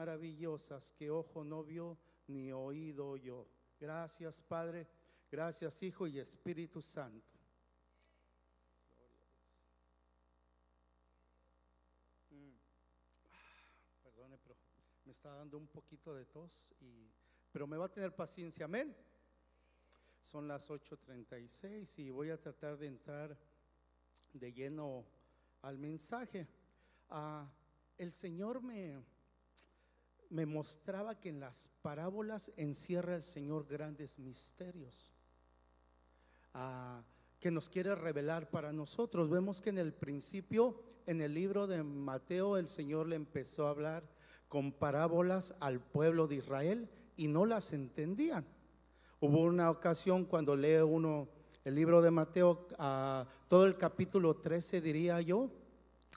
[0.00, 3.46] maravillosas que ojo no vio ni oído yo.
[3.78, 4.88] Gracias, Padre.
[5.30, 7.38] Gracias, Hijo y Espíritu Santo.
[12.30, 12.52] Mm.
[13.30, 14.56] Ah, Perdone, pero
[15.04, 17.10] me está dando un poquito de tos y
[17.52, 18.96] pero me va a tener paciencia, amén.
[20.22, 23.36] Son las 8:36 y voy a tratar de entrar
[24.32, 25.04] de lleno
[25.60, 26.48] al mensaje.
[27.10, 27.46] Ah,
[27.98, 29.02] el Señor me,
[30.30, 35.14] me mostraba que en las parábolas encierra el Señor grandes misterios
[36.54, 37.02] ah,
[37.40, 39.28] que nos quiere revelar para nosotros.
[39.28, 43.70] Vemos que en el principio, en el libro de Mateo, el Señor le empezó a
[43.70, 44.04] hablar
[44.48, 48.46] con parábolas al pueblo de Israel y no las entendían.
[49.20, 51.28] Hubo una ocasión cuando lee uno
[51.64, 55.50] el libro de Mateo, a todo el capítulo 13 diría yo,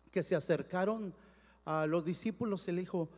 [0.09, 1.14] que se acercaron
[1.66, 3.09] a los discípulos y le dijo,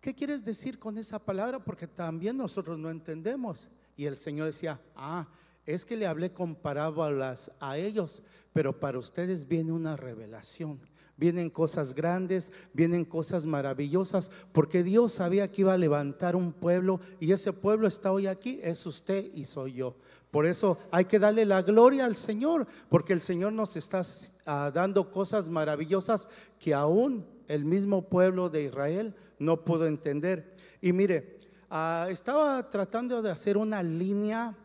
[0.00, 1.58] ¿qué quieres decir con esa palabra?
[1.58, 3.68] Porque también nosotros no entendemos.
[3.96, 5.28] Y el Señor decía, ah,
[5.66, 8.22] es que le hablé con parábolas a ellos,
[8.52, 10.80] pero para ustedes viene una revelación.
[11.18, 17.00] Vienen cosas grandes, vienen cosas maravillosas, porque Dios sabía que iba a levantar un pueblo
[17.18, 19.96] y ese pueblo está hoy aquí, es usted y soy yo.
[20.30, 24.02] Por eso hay que darle la gloria al Señor, porque el Señor nos está
[24.46, 26.28] ah, dando cosas maravillosas
[26.58, 30.54] que aún el mismo pueblo de Israel no pudo entender.
[30.80, 31.38] Y mire,
[31.70, 34.56] ah, estaba tratando de hacer una línea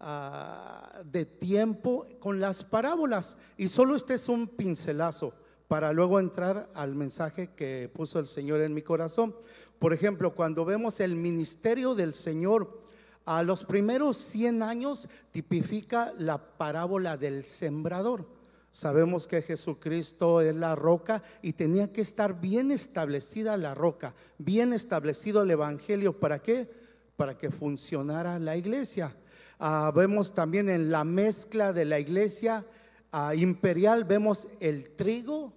[0.00, 5.34] ah, de tiempo con las parábolas y solo este es un pincelazo
[5.68, 9.36] para luego entrar al mensaje que puso el Señor en mi corazón.
[9.78, 12.80] Por ejemplo, cuando vemos el ministerio del Señor,
[13.26, 18.37] a los primeros 100 años tipifica la parábola del sembrador.
[18.70, 24.72] Sabemos que Jesucristo es la roca y tenía que estar bien establecida la roca, bien
[24.72, 26.18] establecido el Evangelio.
[26.18, 26.70] ¿Para qué?
[27.16, 29.16] Para que funcionara la iglesia.
[29.58, 32.64] Ah, vemos también en la mezcla de la iglesia
[33.10, 35.52] ah, imperial, vemos el trigo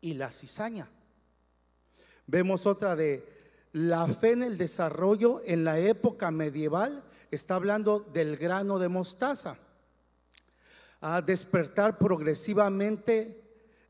[0.00, 0.88] y la cizaña.
[2.26, 3.26] Vemos otra de
[3.72, 9.58] la fe en el desarrollo en la época medieval, está hablando del grano de mostaza.
[11.00, 13.40] A despertar progresivamente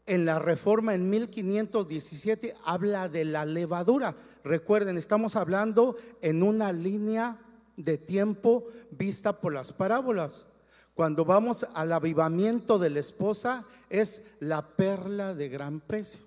[0.07, 4.17] en la reforma en 1517 habla de la levadura.
[4.43, 7.39] Recuerden, estamos hablando en una línea
[7.77, 10.47] de tiempo vista por las parábolas.
[10.95, 16.23] Cuando vamos al avivamiento de la esposa es la perla de gran precio.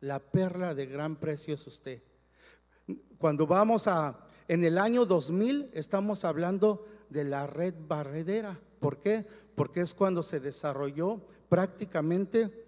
[0.00, 2.02] La perla de gran precio es usted.
[3.18, 8.58] Cuando vamos a, en el año 2000 estamos hablando de la red barredera.
[8.82, 9.24] ¿Por qué?
[9.54, 12.66] Porque es cuando se desarrolló prácticamente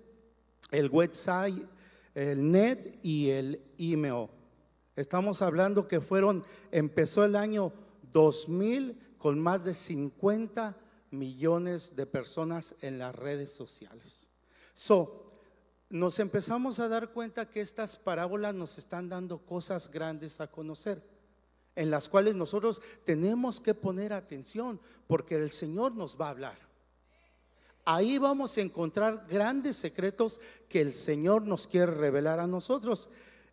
[0.71, 1.67] el website,
[2.15, 4.29] el net y el email.
[4.95, 7.73] Estamos hablando que fueron, empezó el año
[8.13, 10.77] 2000 con más de 50
[11.11, 14.29] millones de personas en las redes sociales.
[14.73, 15.33] So,
[15.91, 21.03] nos empezamos a dar cuenta que estas parábolas nos están dando cosas grandes a conocer,
[21.77, 26.59] en las cuales nosotros tenemos que poner atención, porque el Señor nos va a hablar.
[27.85, 33.09] Ahí vamos a encontrar grandes secretos que el Señor nos quiere revelar a nosotros.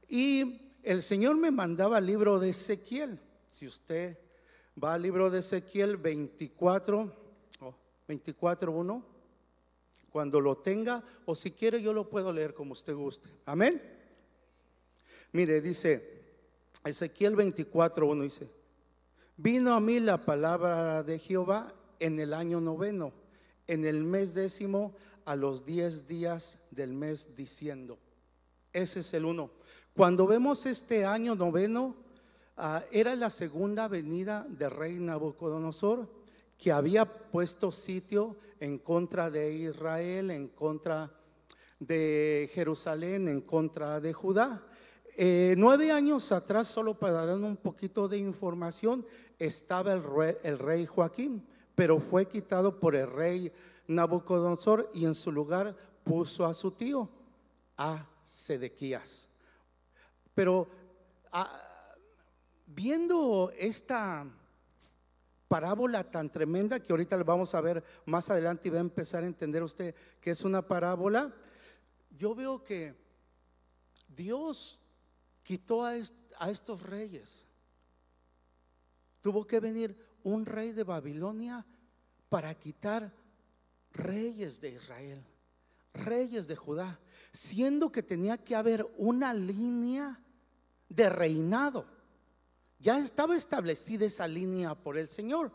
[0.08, 3.20] Y el Señor me mandaba el libro de Ezequiel.
[3.50, 4.18] Si usted
[4.82, 7.14] va al libro de Ezequiel 24,
[8.08, 9.04] 24.1.
[10.10, 13.30] Cuando lo tenga, o si quiere, yo lo puedo leer como usted guste.
[13.46, 13.82] Amén.
[15.32, 16.11] Mire, dice
[16.84, 18.50] Ezequiel 24.1 dice,
[19.38, 23.14] vino a mí la palabra de Jehová en el año noveno,
[23.68, 28.00] en el mes décimo, a los diez días del mes, diciendo,
[28.74, 29.52] ese es el uno.
[29.96, 31.96] Cuando vemos este año noveno,
[32.58, 36.10] ah, era la segunda venida del rey Nabucodonosor
[36.58, 41.12] que había puesto sitio en contra de Israel, en contra
[41.80, 44.64] de Jerusalén, en contra de Judá.
[45.18, 49.06] Eh, nueve años atrás, solo para dar un poquito de información,
[49.40, 51.46] estaba el rey, el rey Joaquín,
[51.76, 53.52] pero fue quitado por el rey
[53.88, 57.10] Nabucodonosor y en su lugar puso a su tío,
[57.78, 59.28] a Sedequías.
[60.34, 60.70] Pero
[61.32, 61.62] ah,
[62.66, 64.26] viendo esta
[65.48, 69.24] parábola tan tremenda que ahorita lo vamos a ver más adelante y va a empezar
[69.24, 71.34] a entender usted que es una parábola,
[72.12, 72.96] yo veo que
[74.08, 74.81] Dios
[75.44, 77.46] quitó a, estos reyes.
[79.22, 81.66] Tuvo que venir un rey de Babilonia
[82.30, 83.14] para quitar
[83.92, 85.24] reyes de Israel,
[85.94, 87.00] reyes de Judá,
[87.32, 90.24] siendo que tenía que haber una línea
[90.90, 91.86] de reinado.
[92.80, 95.52] Ya estaba establecida esa línea por el Señor,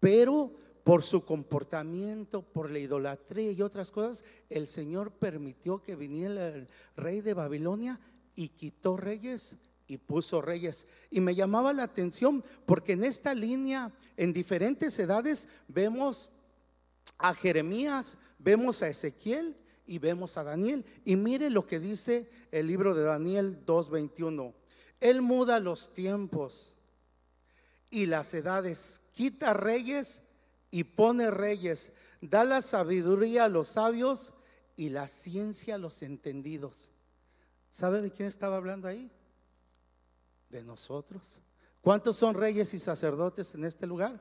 [0.00, 0.52] pero
[0.82, 6.68] por su comportamiento, por la idolatría y otras cosas, el Señor permitió que viniera el
[6.96, 8.00] rey de Babilonia
[8.40, 9.56] y quitó reyes
[9.86, 10.86] y puso reyes.
[11.10, 16.30] Y me llamaba la atención porque en esta línea, en diferentes edades, vemos
[17.18, 20.86] a Jeremías, vemos a Ezequiel y vemos a Daniel.
[21.04, 24.54] Y mire lo que dice el libro de Daniel 2.21.
[25.00, 26.74] Él muda los tiempos
[27.90, 30.22] y las edades, quita reyes
[30.70, 31.92] y pone reyes,
[32.22, 34.32] da la sabiduría a los sabios
[34.76, 36.90] y la ciencia a los entendidos.
[37.70, 39.10] ¿Sabe de quién estaba hablando ahí?
[40.48, 41.40] De nosotros.
[41.80, 44.20] ¿Cuántos son reyes y sacerdotes en este lugar?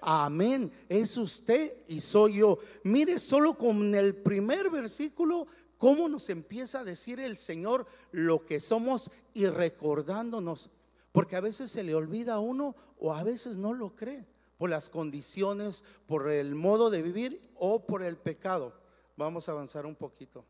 [0.00, 0.70] Amén.
[0.88, 2.58] Es usted y soy yo.
[2.82, 5.46] Mire solo con el primer versículo
[5.78, 10.70] cómo nos empieza a decir el Señor lo que somos y recordándonos.
[11.10, 14.26] Porque a veces se le olvida a uno o a veces no lo cree
[14.58, 18.74] por las condiciones, por el modo de vivir o por el pecado.
[19.16, 20.44] Vamos a avanzar un poquito.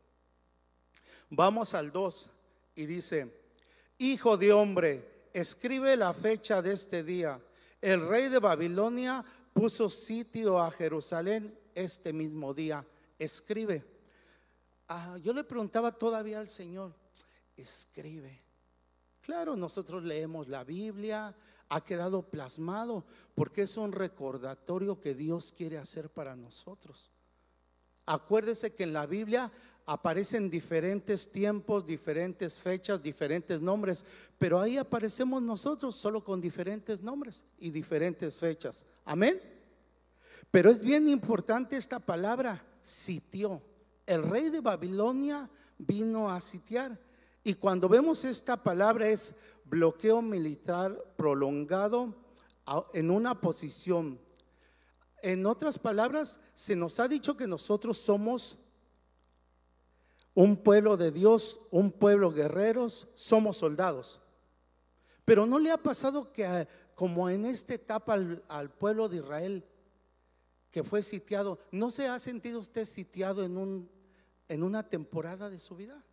[1.29, 2.29] Vamos al 2
[2.75, 3.31] y dice,
[3.97, 7.41] Hijo de hombre, escribe la fecha de este día.
[7.81, 9.23] El rey de Babilonia
[9.53, 12.85] puso sitio a Jerusalén este mismo día.
[13.17, 13.85] Escribe.
[14.87, 16.93] Ah, yo le preguntaba todavía al Señor,
[17.57, 18.41] escribe.
[19.21, 21.35] Claro, nosotros leemos la Biblia,
[21.69, 27.09] ha quedado plasmado porque es un recordatorio que Dios quiere hacer para nosotros.
[28.05, 29.51] Acuérdese que en la Biblia
[29.85, 34.03] aparecen diferentes tiempos, diferentes fechas, diferentes nombres,
[34.37, 38.85] pero ahí aparecemos nosotros solo con diferentes nombres y diferentes fechas.
[39.03, 39.39] Amén.
[40.49, 43.61] Pero es bien importante esta palabra, sitió.
[44.05, 46.99] El rey de Babilonia vino a sitiar.
[47.43, 49.35] Y cuando vemos esta palabra es
[49.65, 52.15] bloqueo militar prolongado
[52.93, 54.19] en una posición.
[55.21, 58.57] En otras palabras, se nos ha dicho que nosotros somos
[60.35, 64.21] un pueblo de Dios, un pueblo guerreros, somos soldados.
[65.23, 69.65] Pero no le ha pasado que como en esta etapa al, al, pueblo de Israel
[70.69, 73.89] que fue sitiado, ¿no se ha sentido usted sitiado en, un,
[74.47, 76.05] en una temporada de su vida?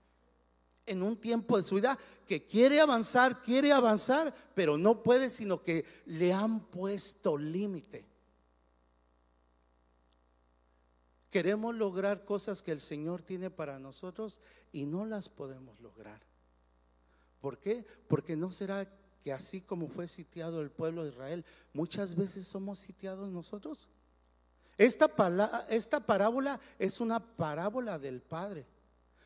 [0.86, 5.62] en un tiempo de su vida que quiere avanzar, quiere avanzar, pero no puede, sino
[5.62, 8.04] que le han puesto límite.
[11.32, 14.38] Queremos lograr cosas que el Señor tiene para nosotros
[14.70, 16.20] y no las podemos lograr.
[17.40, 17.86] ¿Por qué?
[18.06, 18.86] Porque no será
[19.22, 23.88] que así como fue sitiado el pueblo de Israel, muchas veces somos sitiados nosotros.
[24.76, 25.10] Esta,
[25.70, 28.66] esta parábola es una parábola del Padre.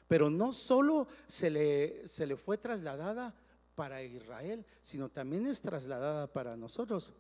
[0.07, 3.35] Pero no solo se le, se le fue trasladada
[3.75, 7.13] para Israel, sino también es trasladada para nosotros.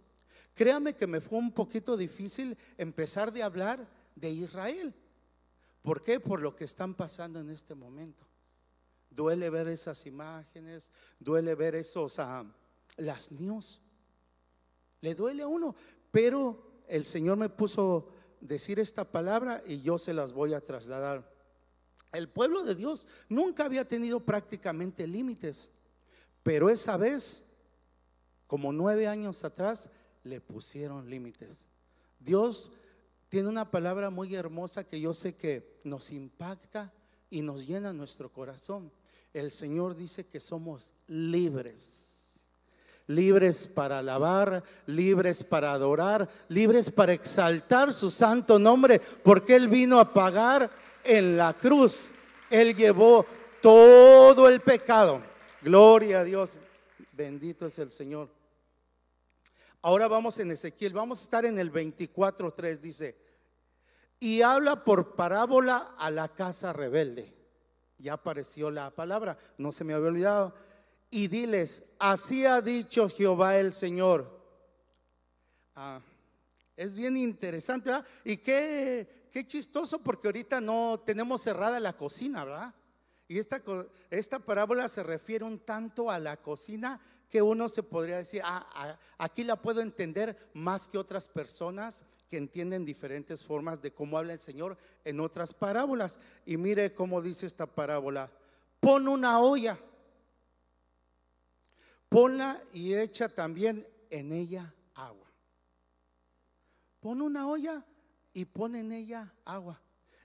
[0.54, 4.92] Créame que me fue un poquito difícil empezar de hablar de Israel.
[5.82, 6.18] ¿Por qué?
[6.18, 8.26] Por lo que están pasando en este momento.
[9.08, 10.90] Duele ver esas imágenes,
[11.20, 12.44] duele ver esos, ah,
[12.96, 13.80] las news.
[15.00, 15.76] Le duele a uno,
[16.10, 18.08] pero el Señor me puso
[18.40, 21.32] decir esta palabra y yo se las voy a trasladar.
[22.12, 25.70] El pueblo de Dios nunca había tenido prácticamente límites,
[26.42, 27.44] pero esa vez,
[28.46, 29.90] como nueve años atrás,
[30.24, 31.66] le pusieron límites.
[32.18, 32.70] Dios
[33.28, 36.92] tiene una palabra muy hermosa que yo sé que nos impacta
[37.30, 38.90] y nos llena nuestro corazón.
[39.32, 42.06] El Señor dice que somos libres
[43.08, 50.00] libres para alabar, libres para adorar, libres para exaltar su santo nombre, porque Él vino
[50.00, 50.70] a pagar
[51.04, 52.10] en la cruz.
[52.50, 53.24] Él llevó
[53.60, 55.20] todo el pecado.
[55.62, 56.50] Gloria a Dios.
[57.12, 58.28] Bendito es el Señor.
[59.82, 63.16] Ahora vamos en Ezequiel, vamos a estar en el 24.3, dice,
[64.18, 67.34] y habla por parábola a la casa rebelde.
[67.98, 70.54] Ya apareció la palabra, no se me había olvidado.
[71.10, 74.40] Y diles, así ha dicho Jehová el Señor.
[75.74, 76.00] Ah,
[76.76, 78.06] es bien interesante, ¿verdad?
[78.24, 82.74] Y qué, Qué chistoso porque ahorita no tenemos cerrada la cocina, ¿verdad?
[83.28, 83.62] Y esta,
[84.08, 88.98] esta parábola se refiere un tanto a la cocina que uno se podría decir, ah,
[89.18, 94.32] aquí la puedo entender más que otras personas que entienden diferentes formas de cómo habla
[94.32, 96.18] el Señor en otras parábolas.
[96.44, 98.30] Y mire cómo dice esta parábola,
[98.80, 99.78] pon una olla,
[102.08, 105.26] ponla y echa también en ella agua.
[107.00, 107.84] Pon una olla
[108.32, 109.80] y pone en ella agua.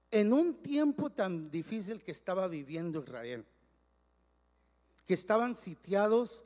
[0.10, 3.46] En un tiempo tan difícil que estaba viviendo Israel,
[5.06, 6.44] que estaban sitiados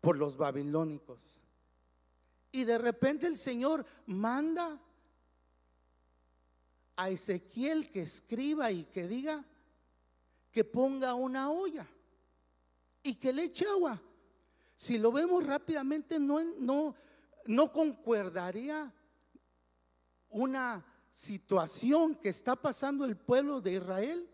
[0.00, 1.20] por los babilónicos.
[2.52, 4.80] Y de repente el Señor manda
[6.96, 9.44] a Ezequiel que escriba y que diga
[10.50, 11.86] que ponga una olla
[13.02, 14.02] y que le eche agua.
[14.74, 16.94] Si lo vemos rápidamente, no, no,
[17.46, 18.92] no concuerdaría
[20.30, 24.28] una situación que está pasando el pueblo de Israel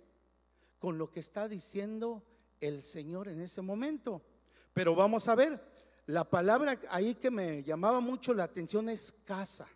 [0.78, 2.23] con lo que está diciendo
[2.61, 4.23] el Señor en ese momento.
[4.76, 5.59] Pero vamos a ver,
[6.04, 9.66] la palabra ahí que me llamaba mucho la atención es casa.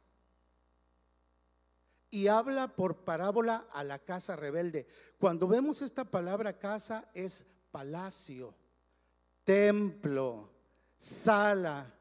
[2.10, 4.86] Y habla por parábola a la casa rebelde.
[5.18, 8.54] Cuando vemos esta palabra casa es palacio,
[9.42, 10.50] templo,
[10.98, 11.94] sala.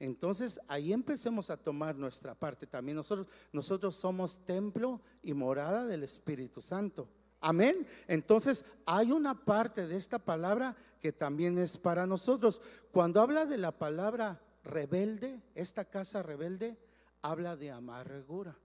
[0.00, 2.96] Entonces ahí empecemos a tomar nuestra parte también.
[2.96, 7.08] Nosotros, nosotros somos templo y morada del Espíritu Santo.
[7.42, 7.86] Amén.
[8.06, 12.62] Entonces hay una parte de esta palabra que también es para nosotros.
[12.92, 16.78] Cuando habla de la palabra rebelde, esta casa rebelde,
[17.20, 18.56] habla de amargura.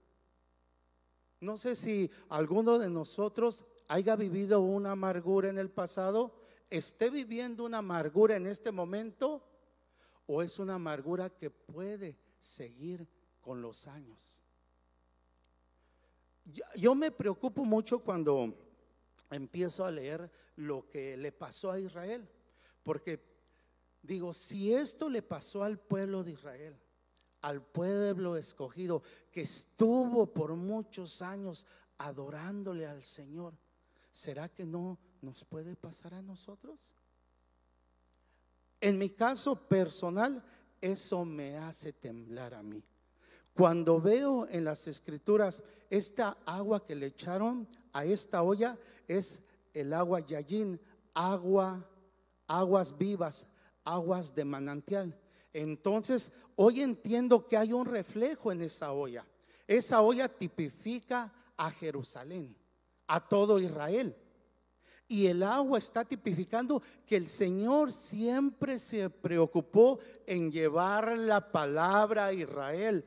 [1.40, 6.34] No sé si alguno de nosotros haya vivido una amargura en el pasado,
[6.70, 9.44] esté viviendo una amargura en este momento,
[10.26, 13.08] o es una amargura que puede seguir
[13.40, 14.38] con los años.
[16.76, 18.54] Yo, me preocupo mucho cuando
[19.30, 22.28] empiezo a leer lo que le pasó a Israel.
[22.82, 23.20] Porque
[24.02, 26.76] digo, si esto le pasó al pueblo de Israel,
[27.42, 31.66] al pueblo escogido que estuvo por muchos años
[31.98, 33.54] adorándole al Señor,
[34.10, 36.92] ¿será que no nos puede pasar a nosotros?
[38.80, 40.44] En mi caso personal,
[40.80, 42.82] eso me hace temblar a mí.
[43.58, 49.42] Cuando veo en las escrituras esta agua que le echaron a esta olla es
[49.74, 50.80] el agua Yayin,
[51.12, 51.84] agua,
[52.46, 53.48] aguas vivas,
[53.82, 55.18] aguas de manantial.
[55.52, 59.26] Entonces, hoy entiendo que hay un reflejo en esa olla.
[59.66, 62.56] Esa olla tipifica a Jerusalén,
[63.08, 64.14] a todo Israel.
[65.08, 72.26] Y el agua está tipificando que el Señor siempre se preocupó en llevar la palabra
[72.26, 73.04] a Israel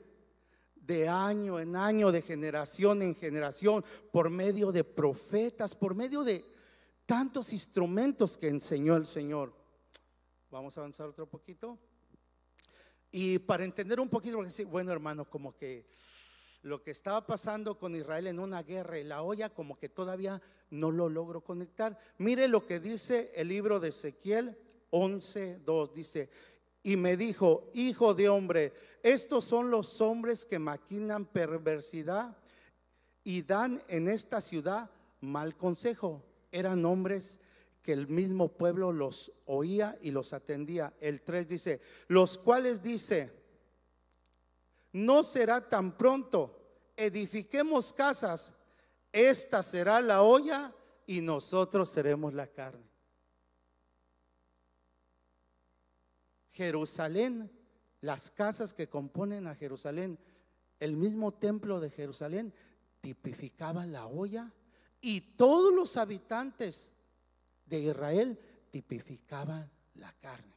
[0.82, 6.44] de año en año, de generación en generación, por medio de profetas, por medio de
[7.06, 9.54] tantos instrumentos que enseñó el Señor.
[10.50, 11.78] Vamos a avanzar otro poquito.
[13.12, 15.86] Y para entender un poquito, porque bueno hermano, como que
[16.64, 20.42] lo que estaba pasando con Israel en una guerra y la olla, como que todavía
[20.70, 21.98] no lo logro conectar.
[22.18, 24.58] Mire lo que dice el libro de Ezequiel
[24.92, 26.30] 11.2, dice,
[26.84, 28.74] y me dijo, hijo de hombre,
[29.04, 32.36] estos son los hombres que maquinan perversidad
[33.24, 36.24] y dan en esta ciudad mal consejo.
[36.52, 37.40] Eran hombres
[37.84, 40.94] que el mismo pueblo los oía y los atendía.
[41.00, 43.32] El 3 dice, los cuales dice,
[44.92, 46.58] no será tan pronto,
[46.96, 48.54] edifiquemos casas,
[49.12, 50.74] esta será la olla
[51.06, 52.91] y nosotros seremos la carne.
[56.52, 57.52] Jerusalén,
[58.02, 60.20] las casas que componen a Jerusalén,
[60.80, 62.54] el mismo templo de Jerusalén
[63.02, 64.52] tipificaban la olla
[65.00, 66.92] y todos los habitantes
[67.66, 68.40] de Israel
[68.70, 70.52] tipificaban la carne.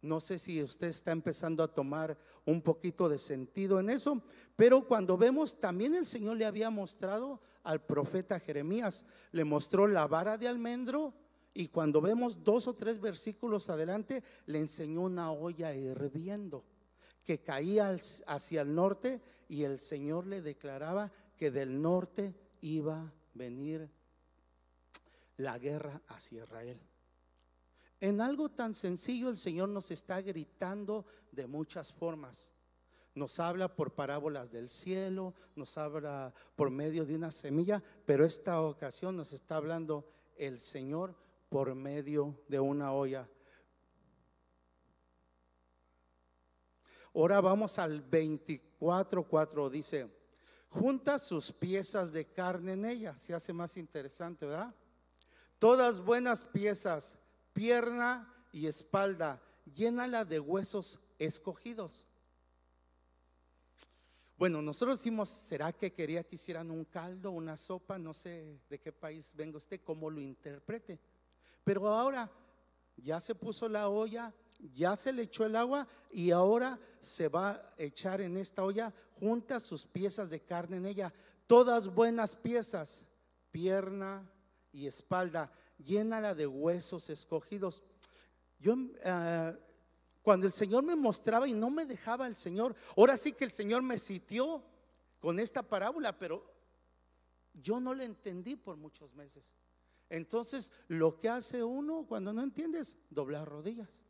[0.00, 4.20] No sé si usted está empezando a tomar un poquito de sentido en eso,
[4.56, 10.08] pero cuando vemos también el Señor le había mostrado al profeta Jeremías, le mostró la
[10.08, 11.14] vara de almendro
[11.54, 16.64] y cuando vemos dos o tres versículos adelante, le enseñó una olla hirviendo
[17.24, 23.12] que caía hacia el norte y el Señor le declaraba que del norte iba a
[23.34, 23.88] venir
[25.36, 26.80] la guerra hacia Israel.
[28.00, 32.50] En algo tan sencillo el Señor nos está gritando de muchas formas.
[33.14, 38.60] Nos habla por parábolas del cielo, nos habla por medio de una semilla, pero esta
[38.62, 41.14] ocasión nos está hablando el Señor
[41.52, 43.28] por medio de una olla.
[47.14, 50.08] Ahora vamos al 24.4, dice,
[50.70, 54.74] junta sus piezas de carne en ella, se hace más interesante, ¿verdad?
[55.58, 57.18] Todas buenas piezas,
[57.52, 59.42] pierna y espalda,
[59.74, 62.06] llénala de huesos escogidos.
[64.38, 67.98] Bueno, nosotros decimos, ¿será que quería que hicieran un caldo, una sopa?
[67.98, 70.98] No sé de qué país venga usted, cómo lo interprete.
[71.64, 72.30] Pero ahora
[72.96, 74.32] ya se puso la olla,
[74.74, 78.92] ya se le echó el agua y ahora se va a echar en esta olla
[79.18, 81.12] junta sus piezas de carne en ella,
[81.46, 83.04] todas buenas piezas,
[83.50, 84.28] pierna
[84.72, 87.82] y espalda, llénala de huesos escogidos.
[88.58, 89.54] Yo, ah,
[90.22, 93.50] cuando el Señor me mostraba y no me dejaba el Señor, ahora sí que el
[93.50, 94.62] Señor me sitió
[95.18, 96.52] con esta parábola, pero
[97.54, 99.44] yo no le entendí por muchos meses.
[100.12, 104.02] Entonces, lo que hace uno cuando no entiendes, doblar rodillas.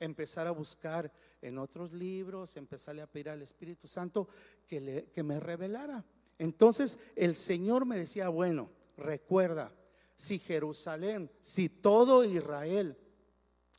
[0.00, 1.12] Empezar a buscar
[1.42, 4.26] en otros libros, empezarle a pedir al Espíritu Santo
[4.66, 6.02] que, le, que me revelara.
[6.38, 9.70] Entonces, el Señor me decía, bueno, recuerda,
[10.16, 12.96] si Jerusalén, si todo Israel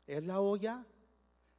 [0.06, 0.86] es la olla,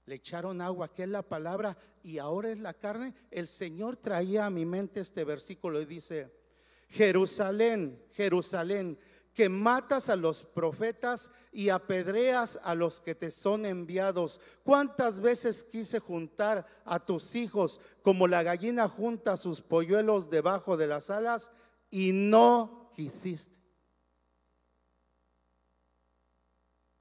[0.05, 4.45] le echaron agua, que es la palabra, y ahora es la carne, el Señor traía
[4.45, 6.31] a mi mente este versículo y dice,
[6.87, 8.97] Jerusalén, Jerusalén,
[9.33, 14.41] que matas a los profetas y apedreas a los que te son enviados.
[14.63, 20.87] ¿Cuántas veces quise juntar a tus hijos como la gallina junta sus polluelos debajo de
[20.87, 21.51] las alas
[21.89, 23.57] y no quisiste?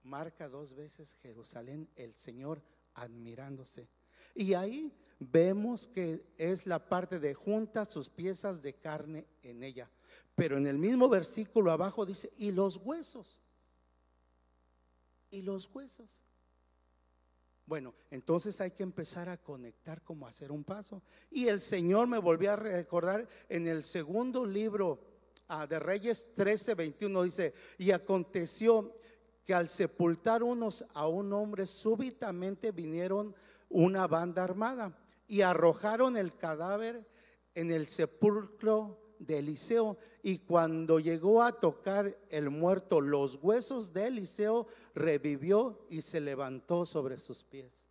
[0.02, 2.62] Marca dos veces Jerusalén, el Señor
[2.94, 3.88] admirándose.
[4.35, 9.90] Y ahí vemos que es la parte de junta sus piezas de carne en ella.
[10.38, 13.40] Pero en el mismo versículo abajo dice, y los huesos.
[15.33, 16.23] Y los huesos.
[17.66, 21.02] Bueno, entonces hay que empezar a conectar como hacer un paso.
[21.28, 25.00] Y el Señor me volvió a recordar en el segundo libro
[25.49, 28.95] ah, de Reyes 13, 21, dice, y aconteció
[29.45, 33.35] que al sepultar unos a un hombre, súbitamente vinieron
[33.68, 37.04] una banda armada y arrojaron el cadáver
[37.57, 39.97] en el sepulcro de Eliseo.
[40.23, 46.85] Y cuando llegó a tocar el muerto los huesos de Eliseo, revivió y se levantó
[46.85, 47.83] sobre sus pies.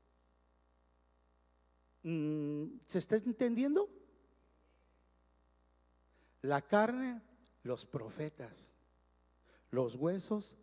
[2.03, 3.89] Mm, ¿Se está entendiendo?
[6.41, 7.21] La carne,
[7.63, 8.73] los profetas.
[9.71, 10.55] Los huesos,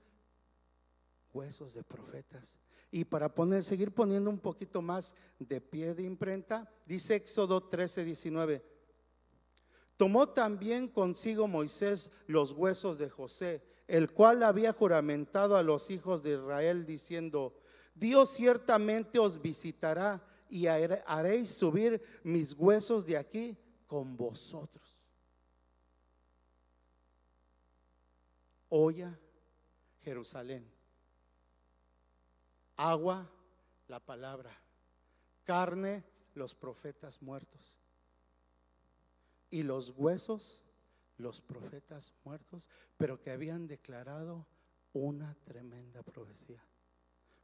[1.33, 2.59] huesos de profetas.
[2.91, 8.05] Y para poner, seguir poniendo un poquito más de pie de imprenta, dice Éxodo 13,
[8.05, 8.74] 19.
[9.97, 16.23] Tomó también consigo Moisés los huesos de José, el cual había juramentado a los hijos
[16.23, 17.55] de Israel diciendo,
[17.95, 24.85] Dios ciertamente os visitará y haréis subir mis huesos de aquí con vosotros.
[28.69, 29.17] Oya,
[30.01, 30.69] Jerusalén.
[32.77, 33.31] Agua,
[33.87, 34.51] la palabra,
[35.45, 36.03] carne,
[36.35, 37.79] los profetas muertos,
[39.55, 40.61] y los huesos,
[41.17, 44.49] los profetas muertos, pero que habían declarado
[44.93, 46.61] una tremenda profecía.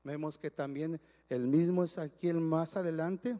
[0.02, 3.38] Vemos que también el mismo Ezequiel más adelante,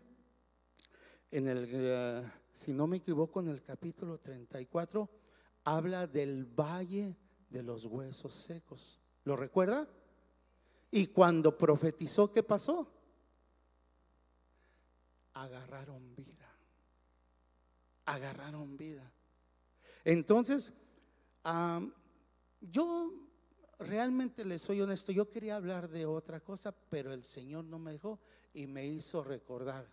[1.33, 5.11] en el, eh, si no me equivoco, en el capítulo 34,
[5.64, 7.16] habla del valle
[7.48, 9.00] de los huesos secos.
[9.24, 9.88] ¿Lo recuerda?
[10.92, 12.88] Y cuando profetizó, ¿qué pasó?
[15.35, 16.50] Agarraron vida.
[18.11, 19.09] Agarraron vida.
[20.05, 20.73] Entonces,
[22.61, 23.12] yo
[23.79, 27.92] realmente le soy honesto, yo quería hablar de otra cosa, pero el Señor no me
[27.92, 28.18] dejó
[28.53, 29.87] y me hizo recordar,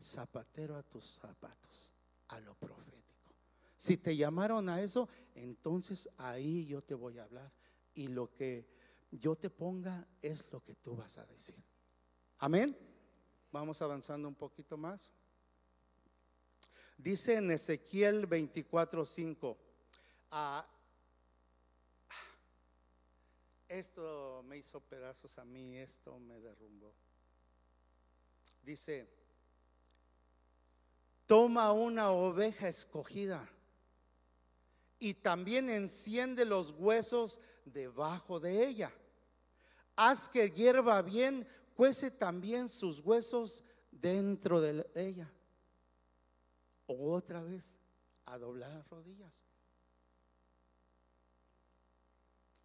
[0.00, 1.92] zapatero a tus zapatos,
[2.28, 3.32] a lo profético.
[3.76, 7.52] Si te llamaron a eso, entonces ahí yo te voy a hablar.
[7.94, 8.66] Y lo que
[9.12, 11.62] yo te ponga es lo que tú vas a decir.
[12.38, 12.76] Amén.
[13.52, 15.12] Vamos avanzando un poquito más.
[16.96, 19.56] Dice en Ezequiel 24:5,
[20.30, 20.66] ah,
[23.68, 26.94] esto me hizo pedazos a mí, esto me derrumbó.
[28.62, 29.08] Dice,
[31.26, 33.48] toma una oveja escogida
[34.98, 38.92] y también enciende los huesos debajo de ella
[39.96, 45.30] haz que hierva bien, cuece también sus huesos dentro de ella.
[46.98, 47.78] Otra vez,
[48.26, 49.44] a doblar rodillas.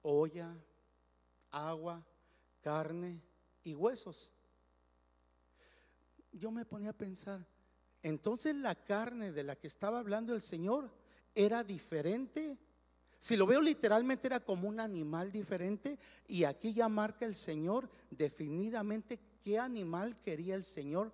[0.02, 0.56] Olla,
[1.52, 2.06] agua,
[2.62, 3.22] carne
[3.64, 4.32] y huesos.
[6.32, 7.46] Yo me ponía a pensar,
[8.04, 10.92] entonces la carne de la que estaba hablando el Señor
[11.34, 12.58] era diferente
[13.20, 17.90] si lo veo literalmente era como un animal diferente y aquí ya marca el Señor
[18.12, 21.12] definidamente qué animal quería el Señor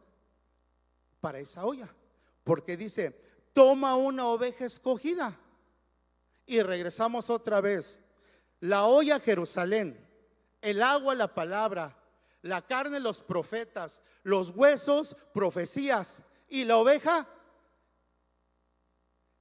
[1.21, 1.89] para esa olla.
[2.43, 3.19] Porque dice,
[3.53, 5.39] toma una oveja escogida.
[6.45, 8.01] Y regresamos otra vez.
[8.59, 9.99] La olla Jerusalén,
[10.61, 11.97] el agua la palabra,
[12.41, 17.27] la carne los profetas, los huesos profecías y la oveja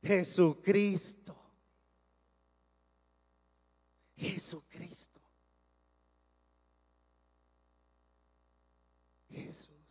[0.03, 1.37] Jesucristo.
[4.17, 5.21] Jesucristo.
[9.29, 9.82] Jesús.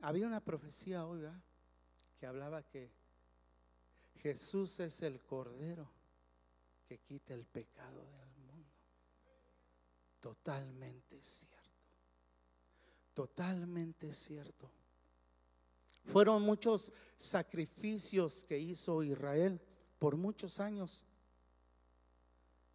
[0.00, 1.26] Había una profecía hoy
[2.18, 2.90] que hablaba que
[4.16, 5.90] Jesús es el Cordero
[6.86, 8.68] que quita el pecado del mundo.
[10.20, 11.60] Totalmente cierto.
[13.14, 14.70] Totalmente cierto.
[16.04, 19.60] Fueron muchos sacrificios que hizo Israel
[19.98, 21.04] por muchos años.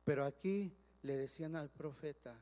[0.03, 2.39] Pero aquí le decían al profeta,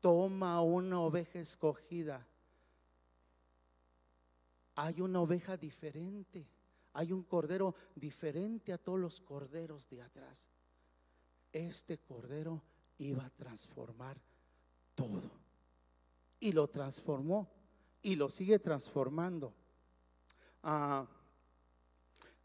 [0.00, 2.26] toma una oveja escogida.
[4.74, 6.46] Hay una oveja diferente,
[6.94, 10.48] hay un cordero diferente a todos los corderos de atrás.
[11.52, 12.62] Este cordero
[12.98, 14.20] iba a transformar
[14.94, 15.30] todo.
[16.40, 17.50] Y lo transformó
[18.02, 19.54] y lo sigue transformando.
[20.62, 21.06] Ah,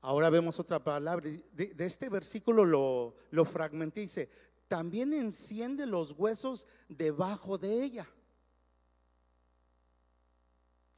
[0.01, 1.29] ahora vemos otra palabra.
[1.51, 4.01] De, este versículo lo, lo fragmenté.
[4.01, 4.29] Dice,
[4.67, 8.07] también enciende los huesos debajo de ella.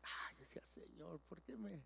[0.01, 0.61] Ay, decía,
[1.09, 1.83] Señor, ¿por qué me,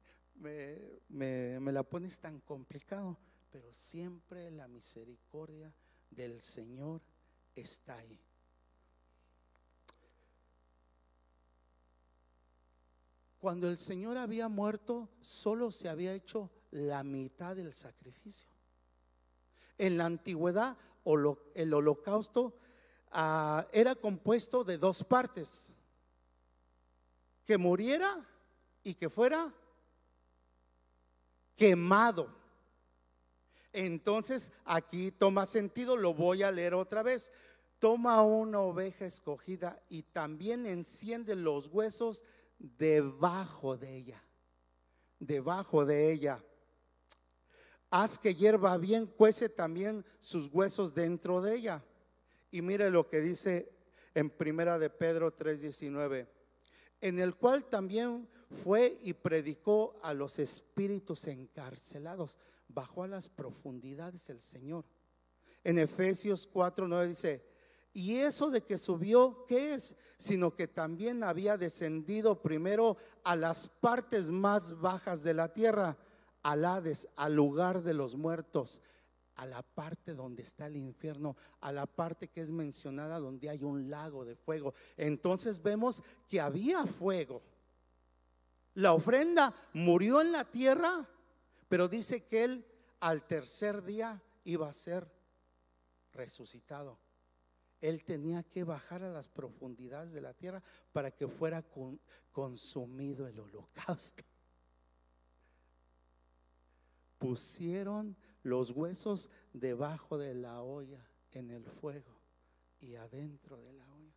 [1.08, 3.18] me, me la pones tan complicado?
[3.50, 5.74] Pero siempre la misericordia
[6.10, 7.02] del Señor
[7.56, 8.20] está ahí.
[13.40, 18.50] Cuando el Señor había muerto, solo se había hecho la mitad del sacrificio.
[19.78, 20.78] En la antigüedad,
[21.56, 22.60] el holocausto
[23.12, 25.72] ah, era compuesto de dos partes.
[27.46, 28.28] Que muriera
[28.84, 29.54] y que fuera
[31.56, 32.30] quemado.
[33.72, 37.32] Entonces aquí toma sentido, lo voy a leer otra vez.
[37.80, 42.24] Toma una oveja escogida y también enciende los huesos
[42.58, 44.24] debajo de ella,
[45.20, 46.42] debajo de ella.
[47.90, 51.84] Haz que hierva bien, cuece también sus huesos dentro de ella.
[52.52, 53.72] Y mire lo que dice
[54.14, 56.28] en Primera de Pedro 3:19,
[57.04, 62.38] en el cual también fue y predicó a los espíritus encarcelados,
[62.70, 64.86] bajó a las profundidades el Señor.
[65.66, 67.46] En Efesios 4:9 dice,
[67.92, 69.98] y eso de que subió, ¿qué es?
[70.18, 75.98] Sino que también había descendido primero a las partes más bajas de la tierra,
[76.42, 78.82] al Hades, al lugar de los muertos,
[79.36, 83.64] a la parte donde está el infierno, a la parte que es mencionada donde hay
[83.64, 84.74] un lago de fuego.
[84.98, 87.42] Entonces vemos que había fuego.
[88.76, 91.08] La ofrenda murió en la tierra,
[91.68, 92.66] pero dice que él
[93.00, 95.08] al tercer día iba a ser
[96.14, 96.98] resucitado
[97.84, 101.62] él tenía que bajar a las profundidades de la tierra para que fuera
[102.32, 104.24] consumido el holocausto.
[107.24, 112.20] Pusieron los huesos debajo de la olla en el fuego
[112.82, 114.14] y adentro de la olla.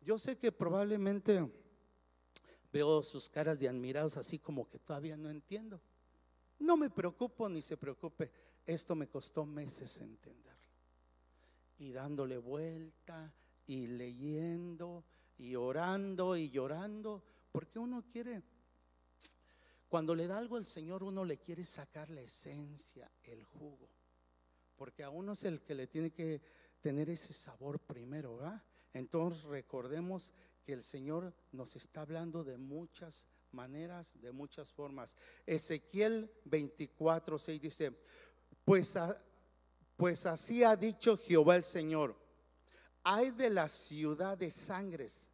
[0.00, 1.48] Yo sé que probablemente
[2.72, 5.80] veo sus caras de admirados así como que todavía no entiendo.
[6.58, 8.32] No me preocupo ni se preocupe.
[8.66, 10.50] Esto me costó meses entenderlo.
[11.78, 13.32] Y dándole vuelta
[13.66, 15.04] y leyendo
[15.38, 17.22] y orando y llorando,
[17.52, 18.42] porque uno quiere,
[19.92, 23.90] cuando le da algo al Señor, uno le quiere sacar la esencia, el jugo,
[24.74, 26.40] porque a uno es el que le tiene que
[26.80, 28.62] tener ese sabor primero, ¿verdad?
[28.94, 30.32] Entonces recordemos
[30.64, 35.14] que el Señor nos está hablando de muchas maneras, de muchas formas.
[35.44, 37.92] Ezequiel 24, 6 dice,
[38.64, 38.94] pues,
[39.98, 42.16] pues así ha dicho Jehová el Señor.
[43.04, 45.28] Hay de la ciudad de sangres,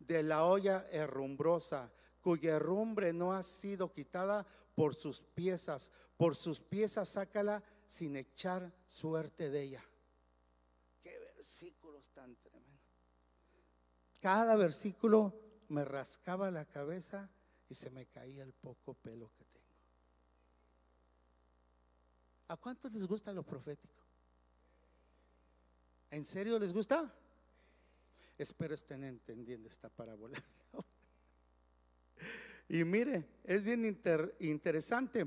[0.00, 5.90] de la olla herrumbrosa, cuya herrumbre no ha sido quitada por sus piezas.
[6.16, 9.84] Por sus piezas sácala sin echar suerte de ella.
[11.02, 12.70] Qué versículos tan tremendos.
[14.20, 15.34] Cada versículo
[15.68, 17.30] me rascaba la cabeza
[17.68, 19.50] y se me caía el poco pelo que
[22.50, 23.94] ¿A cuántos les gusta lo profético?
[26.10, 27.14] ¿En serio les gusta?
[28.36, 30.36] Espero estén entendiendo esta parábola.
[32.68, 33.84] Y mire, es bien
[34.38, 35.26] interesante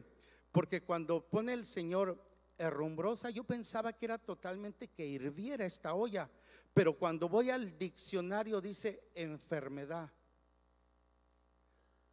[0.51, 2.17] porque cuando pone el Señor
[2.57, 6.29] herrumbrosa, yo pensaba que era totalmente que hirviera esta olla,
[6.73, 10.11] pero cuando voy al diccionario dice enfermedad,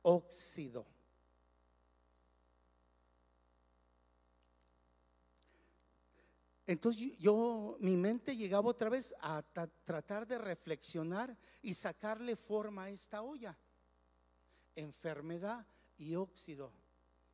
[0.02, 0.86] óxido
[6.70, 9.42] Entonces yo, mi mente llegaba otra vez a
[9.84, 13.58] tratar de reflexionar y sacarle forma a esta olla.
[14.80, 15.66] Enfermedad
[15.98, 16.72] y óxido.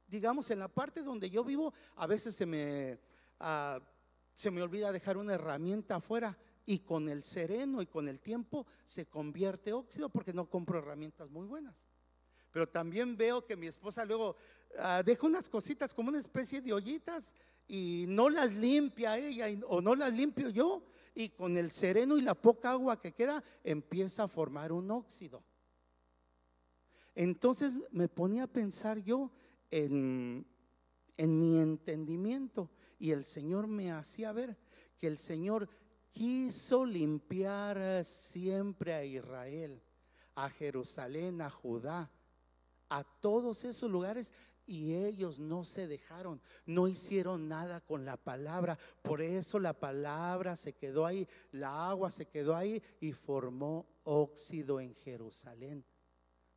[0.07, 2.99] Digamos, en la parte donde yo vivo, a veces se me,
[3.41, 3.81] ah,
[4.35, 8.67] se me olvida dejar una herramienta afuera y con el sereno y con el tiempo
[8.85, 11.75] se convierte óxido porque no compro herramientas muy buenas.
[12.51, 14.37] Pero también veo que mi esposa luego
[14.79, 17.35] ah, deja unas cositas como una especie de ollitas
[17.69, 20.83] y no las limpia ella o no las limpio yo
[21.15, 25.43] y con el sereno y la poca agua que queda empieza a formar un óxido.
[27.17, 29.33] Entonces me ponía a pensar yo
[29.71, 30.47] en,
[31.17, 34.57] mi entendimiento y el Señor me hacía ver
[34.99, 35.67] que el Señor
[36.11, 39.83] quiso limpiar siempre a Israel,
[40.35, 42.11] a Jerusalén, a Judá,
[42.91, 44.31] a todos esos lugares
[44.67, 48.79] y ellos no se dejaron, no hicieron nada con la palabra.
[49.01, 54.81] Por eso la palabra se quedó ahí, la agua se quedó ahí y formó óxido
[54.81, 55.83] en Jerusalén,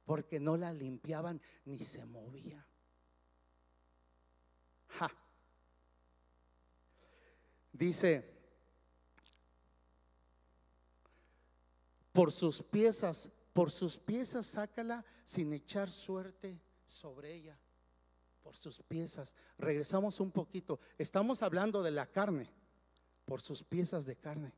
[0.10, 2.66] porque no la limpiaban ni se movía.
[7.72, 8.28] Dice,
[12.12, 17.60] por sus piezas, por sus piezas sácala sin echar suerte sobre ella
[18.42, 19.36] por sus piezas.
[19.60, 20.80] Regresamos un poquito.
[20.98, 22.50] Estamos hablando de la carne,
[23.26, 24.52] por sus piezas de carne.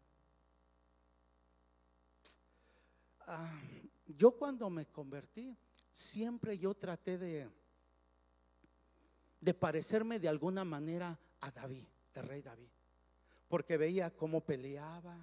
[3.28, 3.60] Ah,
[4.18, 5.56] yo cuando me convertí,
[5.92, 7.50] siempre yo traté de,
[9.54, 12.70] parecerme de alguna manera a David, el rey David,
[13.48, 15.18] porque veía cómo peleaba,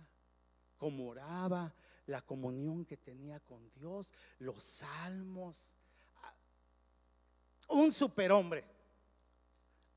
[0.76, 1.74] cómo oraba,
[2.06, 5.78] la comunión que tenía con Dios, los salmos
[7.68, 8.64] un superhombre.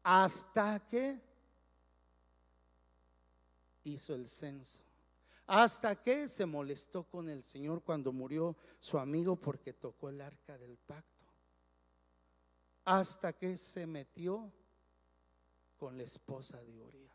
[0.03, 1.19] Hasta que
[3.83, 4.81] hizo el censo.
[5.53, 10.57] Hasta que se molestó con el Señor cuando murió su amigo porque tocó el arca
[10.57, 11.25] del pacto.
[12.85, 14.49] Hasta que se metió
[15.77, 17.11] con la esposa de Urias.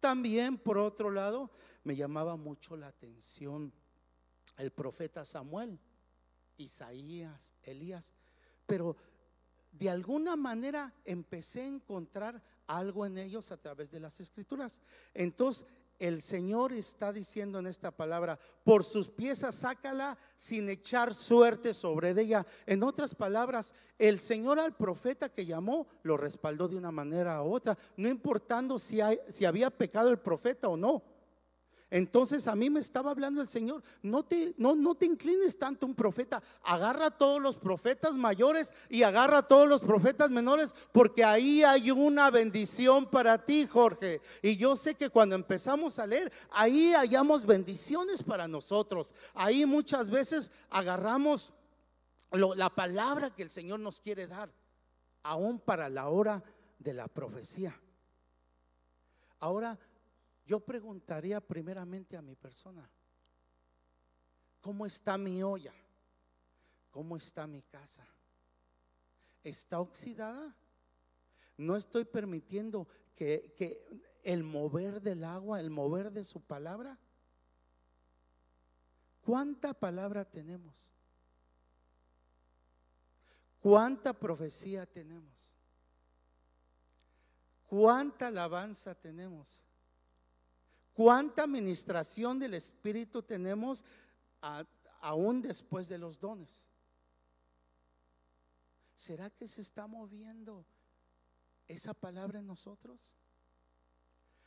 [0.00, 1.50] También, por otro lado,
[1.82, 3.70] me llamaba mucho la atención
[4.56, 5.78] el profeta Samuel,
[6.56, 8.14] Isaías, Elías
[8.64, 8.96] pero
[9.72, 14.80] de alguna manera empecé a encontrar algo en ellos a través de las escrituras.
[15.12, 15.66] Entonces,
[15.98, 22.10] el Señor está diciendo en esta palabra, por sus piezas sácala sin echar suerte sobre
[22.10, 22.46] ella.
[22.66, 27.52] En otras palabras, el Señor al profeta que llamó lo respaldó de una manera u
[27.54, 31.02] otra, no importando si, si había pecado el profeta o no.
[31.90, 35.86] Entonces a mí me estaba hablando el Señor, no te, no, no te inclines tanto
[35.86, 40.74] un profeta, agarra a todos los profetas mayores y agarra a todos los profetas menores,
[40.92, 44.20] porque ahí hay una bendición para ti, Jorge.
[44.42, 49.14] Y yo sé que cuando empezamos a leer, ahí hallamos bendiciones para nosotros.
[49.34, 51.52] Ahí muchas veces agarramos
[52.32, 54.50] la palabra que el Señor nos quiere dar,
[55.22, 56.42] aún para la hora
[56.78, 57.78] de la profecía.
[59.38, 59.78] Ahora
[60.44, 62.88] yo preguntaría primeramente a mi persona,
[64.60, 65.74] ¿cómo está mi olla?
[66.90, 68.06] ¿Cómo está mi casa?
[69.42, 70.54] ¿Está oxidada?
[71.56, 73.84] No estoy permitiendo que,
[74.22, 76.98] el mover del agua, el mover de su palabra.
[79.22, 80.88] ¿Cuánta palabra tenemos?
[83.60, 85.52] ¿Cuánta profecía tenemos?
[87.66, 89.63] ¿Cuánta alabanza tenemos?
[90.94, 93.84] ¿Cuánta administración del Espíritu tenemos
[95.00, 96.68] aún después de los dones?
[98.94, 100.64] ¿Será que se está moviendo
[101.66, 103.16] esa palabra en nosotros?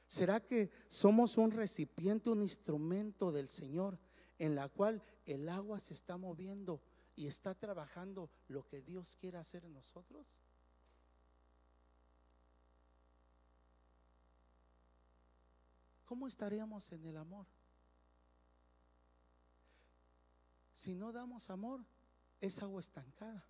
[0.05, 3.99] ¿Será que somos un recipiente, un instrumento del Señor
[4.39, 6.81] en la cual el agua se está moviendo
[7.17, 10.25] y está trabajando lo que Dios quiere hacer en nosotros?
[16.07, 17.45] ¿Cómo estaríamos en el amor?
[20.73, 21.81] Si no damos amor,
[22.39, 23.45] es agua estancada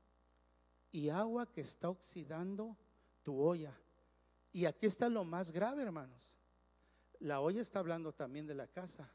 [0.92, 2.76] y agua que está oxidando
[3.24, 3.78] tu olla.
[4.52, 6.36] Y aquí está lo más grave, hermanos.
[7.20, 9.12] La olla está hablando también de la casa.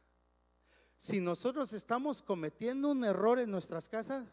[0.96, 4.28] Si nosotros estamos cometiendo un error en nuestras casas,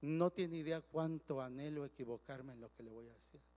[0.00, 3.53] no tiene idea cuánto anhelo equivocarme en lo que le voy a decir.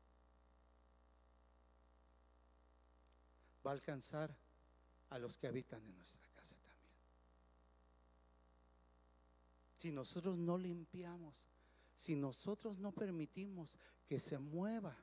[3.68, 4.34] Va a alcanzar
[5.10, 6.90] a los que habitan en nuestra casa también.
[9.76, 11.46] Si nosotros no limpiamos,
[11.94, 13.78] si nosotros no permitimos
[14.08, 14.96] que se mueva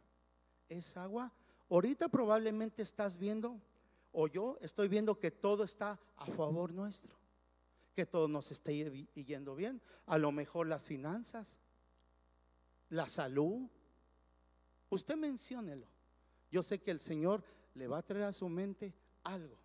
[0.69, 1.33] esa agua,
[1.69, 3.61] ahorita probablemente estás viendo,
[4.13, 7.15] o yo estoy viendo que todo está a favor nuestro,
[7.95, 9.83] que todo nos esté yendo bien.
[10.07, 11.59] A lo mejor las finanzas,
[12.89, 13.69] la salud.
[14.89, 15.87] Usted menciónelo.
[16.51, 19.59] Yo sé que el Señor le va a traer a su mente algo.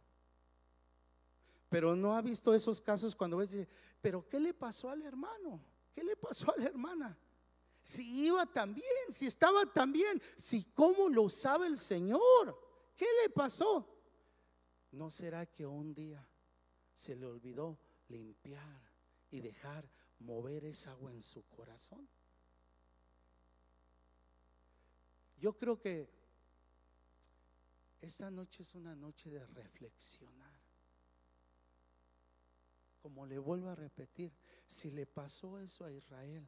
[1.70, 3.68] Pero no ha visto esos casos cuando ves, dice,
[4.02, 5.64] pero ¿qué le pasó al hermano?
[5.94, 7.18] ¿Qué le pasó a la hermana?
[7.82, 12.60] Si iba tan bien, si estaba tan bien, si cómo lo sabe el Señor,
[12.96, 13.88] ¿qué le pasó?
[14.92, 16.28] ¿No será que un día
[16.96, 18.82] se le olvidó limpiar
[19.30, 22.08] y dejar mover esa agua en su corazón?
[25.38, 26.19] Yo creo que
[28.02, 30.60] esta noche es una noche de reflexionar.
[33.02, 34.32] Como le vuelvo a repetir,
[34.66, 36.48] si le pasó eso a Israel,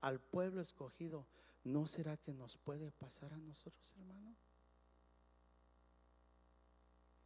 [0.00, 1.26] al pueblo escogido,
[1.64, 4.36] ¿no será que nos puede pasar a nosotros, hermano?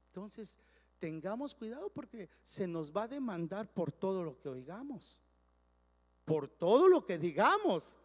[0.08, 0.58] Entonces,
[0.98, 5.18] tengamos cuidado porque se nos va a demandar por todo lo que oigamos,
[6.24, 7.96] por todo lo que digamos.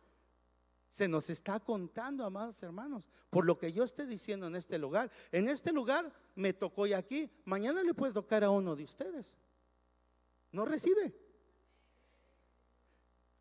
[0.90, 5.12] Se nos está contando, amados hermanos, por lo que yo esté diciendo en este lugar.
[5.32, 9.38] En este lugar me tocó y aquí, mañana le puede tocar a uno de ustedes.
[10.52, 11.14] No recibe.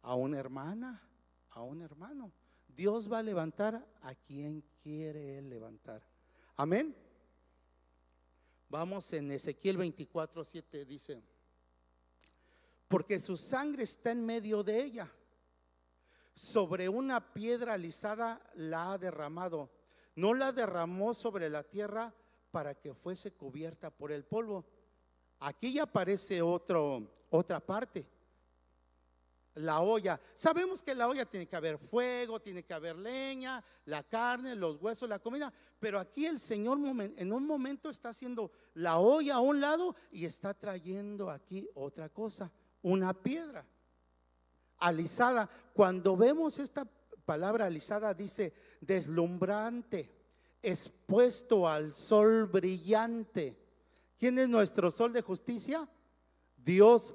[0.02, 1.02] A una hermana,
[1.50, 2.32] a un hermano.
[2.68, 6.02] Dios va a levantar a quien quiere él levantar.
[6.56, 6.94] Amén.
[8.68, 11.22] Vamos en Ezequiel 24, 7 dice,
[12.88, 15.12] porque su sangre está en medio de ella
[16.36, 19.70] sobre una piedra alisada la ha derramado.
[20.14, 22.14] No la derramó sobre la tierra
[22.50, 24.66] para que fuese cubierta por el polvo.
[25.40, 28.06] Aquí ya aparece otra parte.
[29.54, 30.20] La olla.
[30.34, 34.76] Sabemos que la olla tiene que haber fuego, tiene que haber leña, la carne, los
[34.76, 35.50] huesos, la comida.
[35.80, 36.78] Pero aquí el Señor
[37.16, 42.10] en un momento está haciendo la olla a un lado y está trayendo aquí otra
[42.10, 43.66] cosa, una piedra
[44.78, 45.48] alisada.
[45.72, 46.86] Cuando vemos esta
[47.24, 50.10] palabra alisada, dice deslumbrante,
[50.62, 53.58] expuesto al sol brillante.
[54.18, 55.88] ¿Quién es nuestro sol de justicia?
[56.56, 57.14] Dios.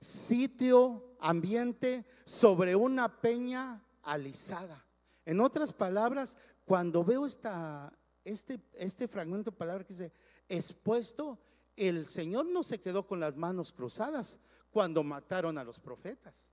[0.00, 4.84] Sitio, ambiente sobre una peña alisada.
[5.24, 7.92] En otras palabras, cuando veo esta,
[8.24, 10.12] este, este fragmento de palabra que dice
[10.48, 11.38] expuesto,
[11.76, 14.38] el Señor no se quedó con las manos cruzadas
[14.72, 16.48] cuando mataron a los profetas.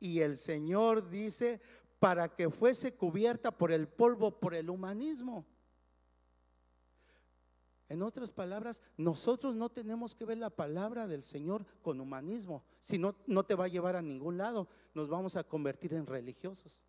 [0.00, 1.60] Y el Señor dice,
[2.00, 5.46] para que fuese cubierta por el polvo, por el humanismo.
[7.88, 12.98] En otras palabras, nosotros no tenemos que ver la palabra del Señor con humanismo, si
[12.98, 16.80] no, no te va a llevar a ningún lado, nos vamos a convertir en religiosos.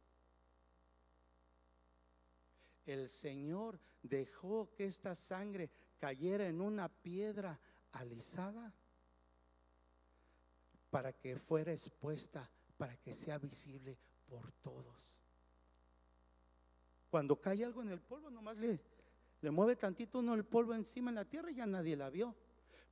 [2.86, 7.60] El Señor dejó que esta sangre cayera en una piedra
[7.92, 8.74] alisada
[10.94, 15.18] para que fuera expuesta, para que sea visible por todos.
[17.10, 18.80] Cuando cae algo en el polvo, nomás le,
[19.42, 22.36] le mueve tantito uno el polvo encima en la tierra y ya nadie la vio.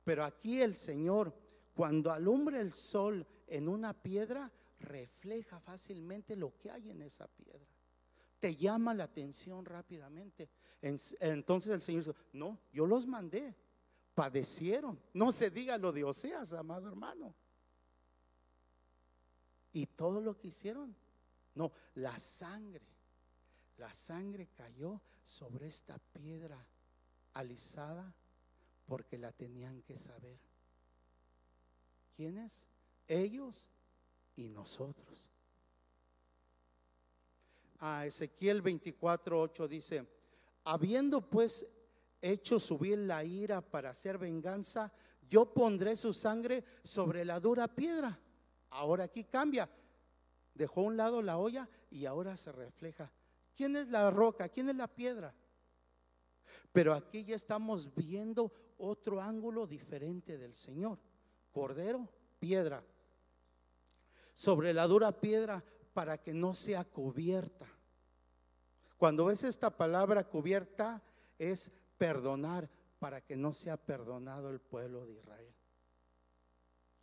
[0.02, 1.32] Pero aquí el Señor,
[1.74, 7.70] cuando alumbra el sol en una piedra, refleja fácilmente lo que hay en esa piedra.
[8.40, 10.50] Te llama la atención rápidamente.
[10.80, 13.54] Entonces el Señor dice, no, yo los mandé,
[14.12, 15.00] padecieron.
[15.14, 17.36] No se diga lo de Oseas, amado hermano.
[19.72, 20.94] Y todo lo que hicieron,
[21.54, 22.86] no, la sangre,
[23.78, 26.64] la sangre cayó sobre esta piedra
[27.34, 28.14] alisada
[28.86, 30.38] porque la tenían que saber.
[32.16, 32.66] ¿Quiénes?
[33.08, 33.68] Ellos
[34.36, 35.30] y nosotros.
[37.78, 40.06] A Ezequiel 24, 8 dice,
[40.64, 41.66] habiendo pues
[42.20, 44.92] hecho subir la ira para hacer venganza,
[45.28, 48.18] yo pondré su sangre sobre la dura piedra
[48.72, 49.68] Ahora aquí cambia.
[50.54, 53.10] Dejó a un lado la olla y ahora se refleja.
[53.54, 54.48] ¿Quién es la roca?
[54.48, 55.34] ¿Quién es la piedra?
[56.72, 60.98] Pero aquí ya estamos viendo otro ángulo diferente del Señor.
[61.52, 62.08] Cordero,
[62.38, 62.82] piedra.
[64.32, 65.62] Sobre la dura piedra
[65.92, 67.66] para que no sea cubierta.
[68.96, 71.02] Cuando ves esta palabra cubierta
[71.38, 75.54] es perdonar para que no sea perdonado el pueblo de Israel.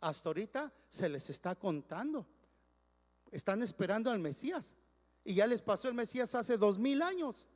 [0.00, 2.26] Hasta ahorita se les está contando.
[3.30, 4.74] Están esperando al Mesías.
[5.24, 7.46] Y ya les pasó el Mesías hace dos mil años.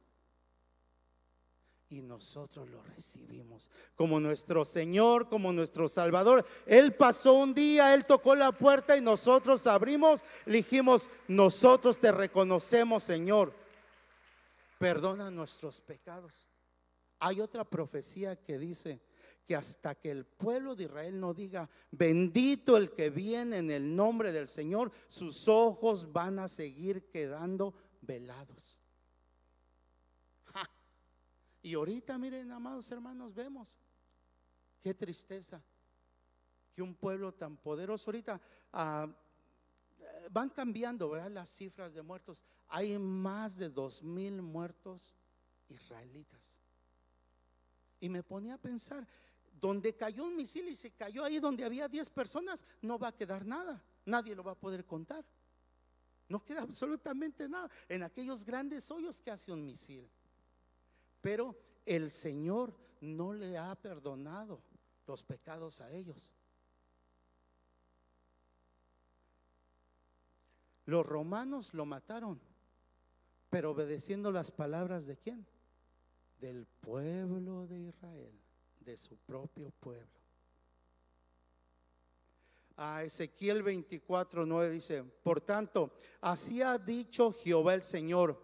[1.89, 6.45] Y nosotros lo recibimos como nuestro Señor, como nuestro Salvador.
[6.67, 12.11] Él pasó un día, Él tocó la puerta y nosotros abrimos, le dijimos, nosotros te
[12.11, 13.55] reconocemos, Señor.
[14.79, 16.49] Perdona nuestros pecados.
[17.21, 19.01] Hay otra profecía que dice
[19.45, 23.95] que hasta que el pueblo de Israel no diga, bendito el que viene en el
[23.95, 28.81] nombre del Señor, sus ojos van a seguir quedando velados.
[31.65, 33.75] Y ahorita, miren, amados hermanos, vemos
[34.83, 35.63] qué tristeza
[36.75, 38.39] que un pueblo tan poderoso ahorita
[38.75, 39.09] ah,
[40.31, 41.31] van cambiando, ¿verdad?
[41.31, 42.45] Las cifras de muertos.
[42.69, 45.15] Hay más de dos mil muertos
[45.69, 46.61] israelitas.
[47.99, 49.07] Y me ponía a pensar,
[49.65, 53.17] donde cayó un misil y se cayó ahí donde había 10 personas, no va a
[53.17, 53.83] quedar nada.
[54.05, 55.25] Nadie lo va a poder contar.
[56.29, 60.07] No queda absolutamente nada en aquellos grandes hoyos que hace un misil.
[61.23, 61.57] Pero
[61.87, 64.61] el Señor no le ha perdonado
[65.07, 66.31] los pecados a ellos.
[70.85, 72.39] Los romanos lo mataron,
[73.49, 75.47] pero obedeciendo las palabras de quién?
[76.39, 78.44] Del pueblo de Israel
[78.85, 80.07] de su propio pueblo.
[82.77, 88.43] A Ezequiel 24, 9 dice, por tanto, así ha dicho Jehová el Señor,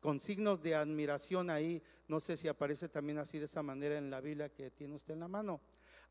[0.00, 4.10] con signos de admiración ahí, no sé si aparece también así de esa manera en
[4.10, 5.60] la Biblia que tiene usted en la mano.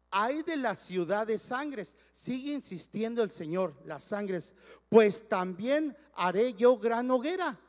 [0.09, 4.55] Hay de la ciudad de sangres, sigue insistiendo el Señor, las sangres,
[4.87, 7.59] pues también haré yo gran hoguera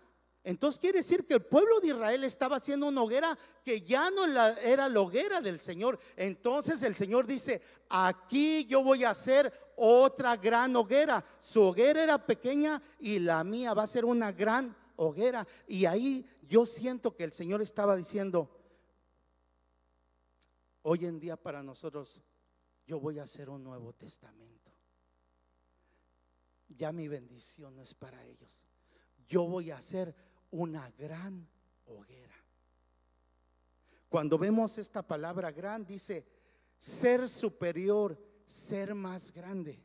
[0.45, 4.25] entonces quiere decir que el pueblo de Israel estaba haciendo una hoguera que ya no
[4.25, 5.99] era la hoguera del Señor.
[6.17, 11.25] Entonces el Señor dice, aquí yo voy a hacer otra gran hoguera.
[11.39, 15.47] Su hoguera era pequeña y la mía va a ser una gran hoguera.
[15.67, 18.51] Y ahí yo siento que el Señor estaba diciendo,
[20.83, 22.23] hoy en día para nosotros,
[22.87, 24.73] yo voy a hacer un nuevo testamento.
[26.69, 28.65] Ya mi bendición es para ellos.
[29.29, 30.15] Yo voy a hacer
[30.51, 31.47] una gran
[31.87, 32.35] hoguera.
[34.09, 36.27] Cuando vemos esta palabra gran, dice
[36.79, 39.83] ser superior, ser más grande.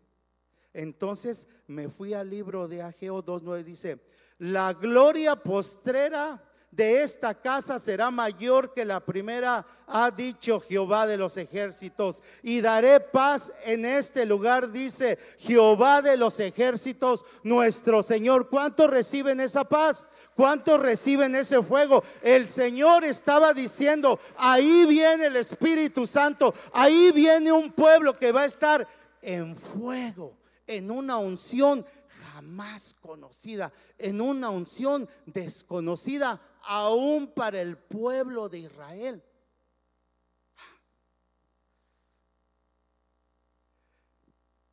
[0.73, 3.99] Entonces me fui al libro de Ageo 2.9, dice,
[4.39, 6.43] la gloria postrera
[6.75, 12.23] de esta casa será mayor que la primera, ha dicho Jehová de los ejércitos.
[12.41, 18.49] Y daré paz en este lugar, dice Jehová de los ejércitos, nuestro Señor.
[18.49, 20.03] ¿Cuántos reciben esa paz?
[20.35, 22.03] ¿Cuántos reciben ese fuego?
[22.23, 28.41] El Señor estaba diciendo, ahí viene el Espíritu Santo, ahí viene un pueblo que va
[28.41, 28.87] a estar
[29.21, 31.85] en fuego, en una unción
[32.33, 39.23] jamás conocida, en una unción desconocida aún para el pueblo de Israel.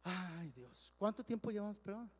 [0.05, 1.77] Ay Dios, ¿cuánto tiempo llevamos?
[1.79, 2.11] Perdón.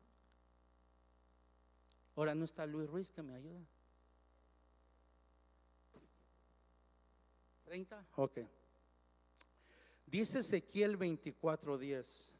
[2.15, 3.61] Ahora no está Luis Ruiz que me ayuda.
[7.65, 8.05] ¿30?
[8.15, 8.39] Ok.
[10.05, 12.33] Dice Ezequiel 24:10.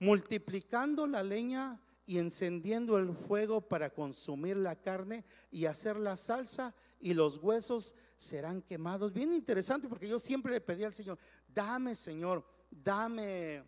[0.00, 6.74] Multiplicando la leña y encendiendo el fuego para consumir la carne y hacer la salsa
[7.00, 9.12] y los huesos serán quemados.
[9.12, 13.64] Bien interesante porque yo siempre le pedí al Señor, dame Señor, dame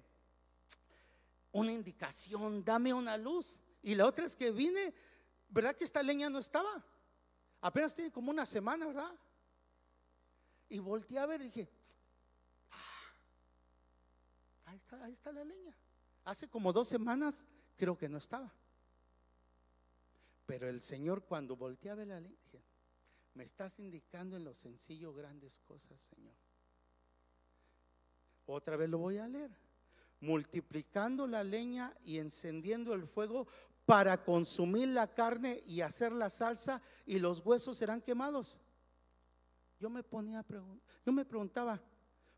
[1.52, 3.58] una indicación, dame una luz.
[3.82, 4.92] Y la otra es que vine,
[5.48, 6.84] ¿verdad que esta leña no estaba?
[7.60, 9.12] Apenas tiene como una semana, ¿verdad?
[10.68, 11.70] Y volteé a ver dije,
[12.70, 12.76] ah,
[14.66, 15.74] ahí, está, ahí está la leña.
[16.24, 17.44] Hace como dos semanas
[17.76, 18.52] creo que no estaba.
[20.46, 22.62] Pero el Señor cuando volteé a ver la dije,
[23.34, 26.34] me estás indicando en lo sencillo grandes cosas, Señor.
[28.46, 29.50] Otra vez lo voy a leer.
[30.20, 33.46] Multiplicando la leña y encendiendo el fuego
[33.84, 38.58] para consumir la carne y hacer la salsa y los huesos serán quemados.
[39.78, 40.44] Yo me ponía
[41.04, 41.80] yo me preguntaba,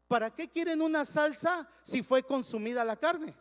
[0.09, 3.35] ¿para qué quieren una salsa si fue consumida la carne?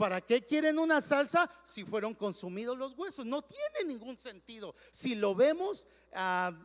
[0.00, 3.26] ¿Para qué quieren una salsa si fueron consumidos los huesos?
[3.26, 4.74] No tiene ningún sentido.
[4.90, 6.58] Si lo vemos ah,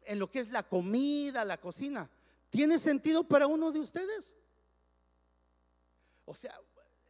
[0.00, 2.10] en lo que es la comida, la cocina,
[2.48, 4.34] ¿tiene sentido para uno de ustedes?
[6.24, 6.58] O sea,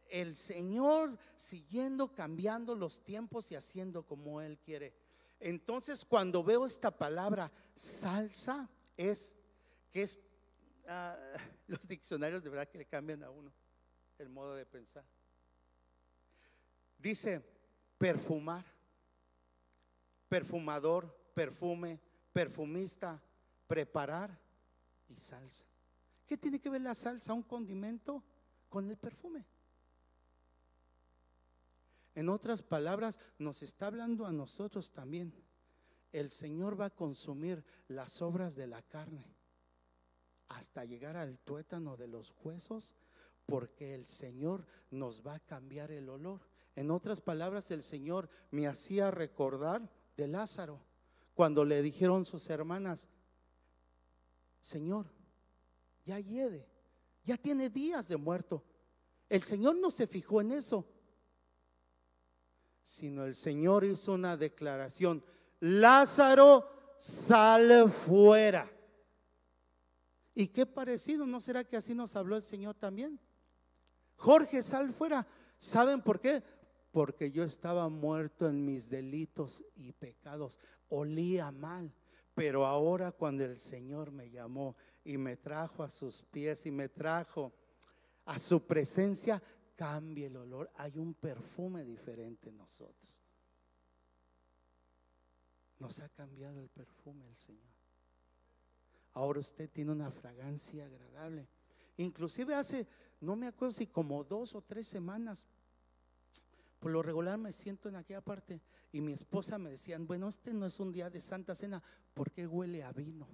[0.09, 4.93] el Señor siguiendo cambiando los tiempos y haciendo como Él quiere.
[5.39, 9.33] Entonces, cuando veo esta palabra salsa, es
[9.89, 10.19] que es
[10.89, 11.17] ah,
[11.67, 13.53] los diccionarios de verdad que le cambian a uno
[14.17, 15.05] el modo de pensar.
[16.97, 17.41] Dice
[17.97, 18.65] perfumar,
[20.29, 21.99] perfumador, perfume,
[22.33, 23.21] perfumista,
[23.67, 24.37] preparar
[25.07, 25.65] y salsa.
[26.25, 28.23] ¿Qué tiene que ver la salsa, un condimento,
[28.69, 29.45] con el perfume?
[32.15, 35.33] En otras palabras, nos está hablando a nosotros también.
[36.11, 39.35] El Señor va a consumir las obras de la carne
[40.47, 42.95] hasta llegar al tuétano de los huesos,
[43.45, 46.41] porque el Señor nos va a cambiar el olor.
[46.75, 50.81] En otras palabras, el Señor me hacía recordar de Lázaro,
[51.33, 53.07] cuando le dijeron sus hermanas,
[54.59, 55.05] Señor,
[56.05, 56.67] ya hiede,
[57.23, 58.63] ya tiene días de muerto.
[59.29, 60.85] El Señor no se fijó en eso,
[62.83, 65.23] sino el Señor hizo una declaración,
[65.59, 68.71] Lázaro, sal fuera.
[70.33, 71.25] ¿Y qué parecido?
[71.25, 73.19] ¿No será que así nos habló el Señor también?
[74.15, 75.25] Jorge, sal fuera.
[75.57, 76.43] ¿Saben por qué?
[76.95, 80.61] Porque yo estaba muerto en mis delitos y pecados.
[80.87, 81.91] Olía mal.
[82.33, 86.87] Pero ahora cuando el Señor me llamó y me trajo a sus pies y me
[86.87, 87.51] trajo
[88.23, 89.43] a su presencia,
[89.75, 90.71] cambia el olor.
[90.75, 93.19] Hay un perfume diferente en nosotros.
[95.79, 97.75] Nos ha cambiado el perfume el Señor.
[99.11, 101.45] Ahora usted tiene una fragancia agradable.
[101.97, 102.87] Inclusive hace,
[103.19, 105.45] no me acuerdo si como dos o tres semanas,
[106.85, 108.61] por lo regular me siento en aquella parte
[108.91, 111.81] y mi esposa me decía, bueno, este no es un día de Santa Cena,
[112.13, 113.27] ¿por qué huele a vino?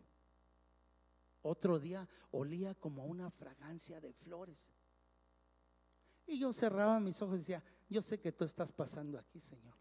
[1.42, 4.72] Otro día olía como una fragancia de flores.
[6.26, 9.76] Y yo cerraba mis ojos y decía, yo sé que tú estás pasando aquí, Señor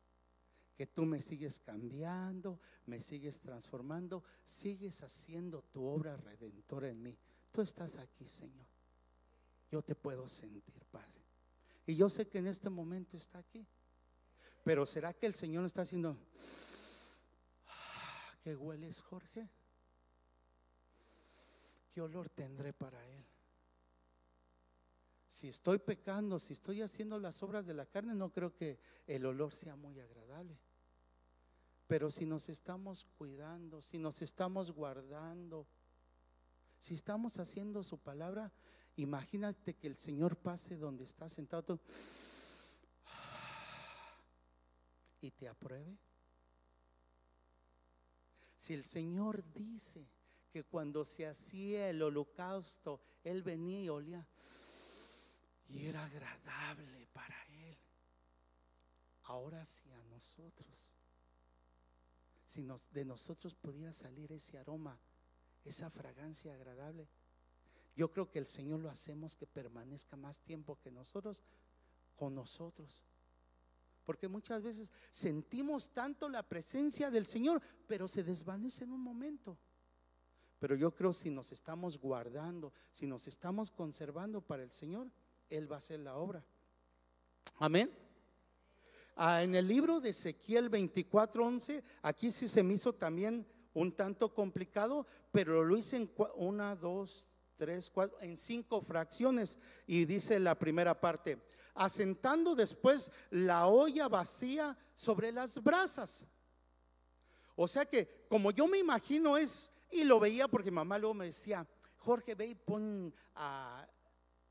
[0.77, 7.17] que tú me sigues cambiando, me sigues transformando, sigues haciendo tu obra redentora en mí.
[7.53, 8.67] Tú estás aquí, Señor.
[9.71, 11.20] Yo te puedo sentir, Padre.
[11.91, 13.67] Y yo sé que en este momento está aquí.
[14.63, 16.17] Pero ¿será que el Señor está haciendo...
[17.67, 19.51] Ah, ¿Qué hueles, Jorge?
[21.91, 23.25] ¿Qué olor tendré para Él?
[25.27, 28.79] Si estoy pecando, si estoy haciendo las obras de la carne, no creo que
[29.09, 30.57] el olor sea muy agradable.
[31.89, 35.67] Pero si nos estamos cuidando, si nos estamos guardando,
[36.79, 38.53] si estamos haciendo su palabra,
[39.03, 41.81] imagínate que el Señor pase donde está sentado
[45.21, 45.97] y te apruebe.
[48.57, 50.07] Si el Señor dice
[50.53, 54.27] que cuando se hacía el holocausto, Él venía y olía
[55.69, 57.79] y era agradable para Él,
[59.23, 60.91] ahora sí a nosotros
[62.51, 64.99] si de nosotros pudiera salir ese aroma,
[65.65, 67.07] esa fragancia agradable.
[67.97, 71.43] Yo creo que el Señor lo hacemos que permanezca más tiempo que nosotros
[72.17, 73.03] con nosotros.
[74.05, 79.57] Porque muchas veces sentimos tanto la presencia del Señor, pero se desvanece en un momento.
[80.59, 85.11] Pero yo creo si nos estamos guardando, si nos estamos conservando para el Señor,
[85.49, 86.45] Él va a hacer la obra.
[87.57, 87.91] Amén.
[89.17, 94.35] Ah, en el libro de Ezequiel 24:11, aquí sí se me hizo también un tanto
[94.35, 97.27] complicado, pero lo hice en una, dos,
[97.61, 99.59] tres, cuatro, en cinco fracciones.
[99.87, 101.39] Y dice la primera parte,
[101.75, 106.25] asentando después la olla vacía sobre las brasas.
[107.55, 111.27] O sea que, como yo me imagino es, y lo veía porque mamá luego me
[111.27, 111.67] decía,
[111.99, 113.89] Jorge, ve y pon a ah,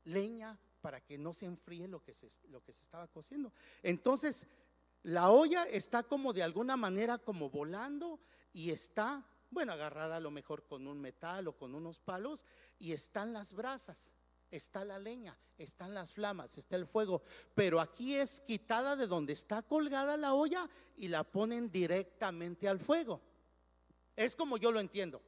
[0.04, 3.52] leña para que no se enfríe lo que se, lo que se estaba cociendo.
[3.82, 4.46] Entonces,
[5.02, 8.20] la olla está como de alguna manera como volando
[8.52, 12.44] y está, bueno, agarrada a lo mejor con un metal o con unos palos
[12.78, 14.12] y están las brasas,
[14.50, 17.22] está la leña, están las flamas, está el fuego,
[17.54, 22.78] pero aquí es quitada de donde está colgada la olla y la ponen directamente al
[22.78, 23.20] fuego.
[24.16, 25.20] Es como yo lo entiendo.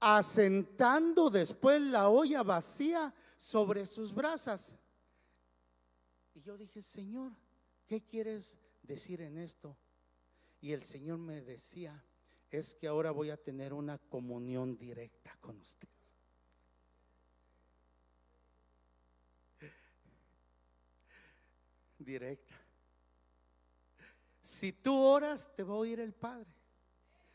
[0.00, 4.74] Asentando después la olla vacía sobre sus brasas.
[6.34, 7.32] Y yo dije, Señor,
[7.86, 9.76] ¿qué quieres decir en esto?
[10.62, 12.02] Y el Señor me decía,
[12.48, 15.92] es que ahora voy a tener una comunión directa con ustedes.
[21.98, 22.54] Directa.
[24.40, 26.54] Si tú oras, te va a oír el Padre.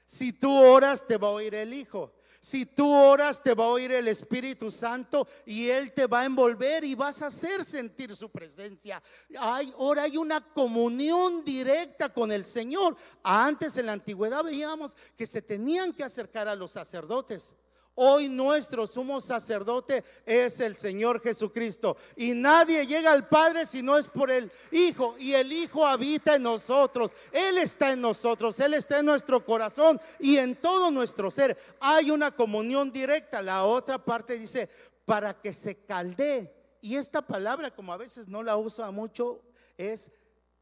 [0.05, 2.16] Si tú oras, te va a oír el Hijo.
[2.39, 6.25] Si tú oras, te va a oír el Espíritu Santo y Él te va a
[6.25, 9.01] envolver y vas a hacer sentir su presencia.
[9.39, 12.95] Hay, ahora hay una comunión directa con el Señor.
[13.23, 17.55] Antes en la antigüedad veíamos que se tenían que acercar a los sacerdotes.
[17.99, 21.97] Hoy nuestro sumo sacerdote es el Señor Jesucristo.
[22.15, 25.15] Y nadie llega al Padre si no es por el Hijo.
[25.17, 27.11] Y el Hijo habita en nosotros.
[27.31, 28.59] Él está en nosotros.
[28.59, 31.57] Él está en nuestro corazón y en todo nuestro ser.
[31.79, 33.41] Hay una comunión directa.
[33.41, 34.69] La otra parte dice,
[35.03, 36.53] para que se caldee.
[36.81, 39.41] Y esta palabra, como a veces no la usa mucho,
[39.75, 40.11] es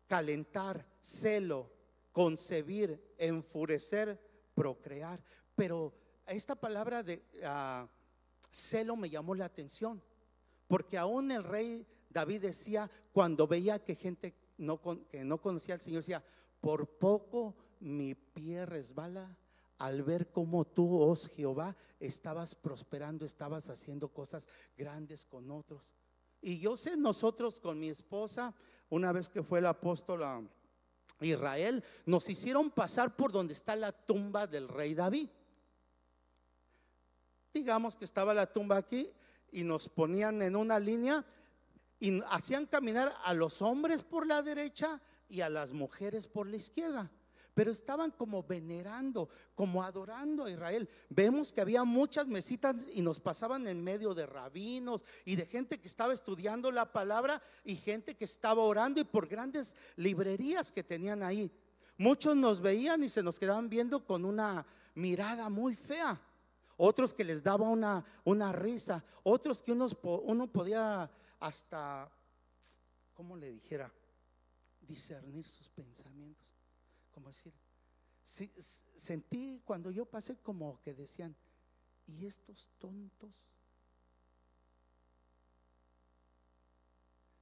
[0.07, 1.69] calentar, celo,
[2.13, 4.17] concebir, enfurecer,
[4.53, 5.21] procrear
[5.53, 5.93] Pero
[6.27, 7.87] esta palabra de ah,
[8.51, 10.01] celo me llamó la atención,
[10.67, 15.81] porque aún el rey David decía, cuando veía que gente no, que no conocía al
[15.81, 16.23] Señor, decía,
[16.61, 19.37] por poco mi pie resbala
[19.77, 24.47] al ver cómo tú, oh Jehová, estabas prosperando, estabas haciendo cosas
[24.77, 25.93] grandes con otros.
[26.41, 28.53] Y yo sé, nosotros con mi esposa,
[28.89, 30.41] una vez que fue el apóstol a
[31.19, 35.27] Israel, nos hicieron pasar por donde está la tumba del rey David.
[37.55, 39.09] Digamos que estaba la tumba aquí
[39.49, 41.23] y nos ponían en una línea
[42.01, 44.99] y hacían caminar a los hombres por la derecha
[45.29, 47.09] y a las mujeres por la izquierda
[47.53, 50.89] pero estaban como venerando, como adorando a Israel.
[51.09, 55.79] Vemos que había muchas mesitas y nos pasaban en medio de rabinos y de gente
[55.79, 60.83] que estaba estudiando la palabra y gente que estaba orando y por grandes librerías que
[60.83, 61.49] tenían ahí.
[61.97, 66.19] Muchos nos veían y se nos quedaban viendo con una mirada muy fea.
[66.77, 69.03] Otros que les daba una, una risa.
[69.23, 71.09] Otros que unos, uno podía
[71.39, 72.11] hasta,
[73.13, 73.91] ¿cómo le dijera?
[74.81, 76.45] Discernir sus pensamientos
[77.15, 77.53] como decir,
[78.97, 81.33] sentí cuando yo pasé como que decían,
[82.05, 83.33] ¿y estos tontos?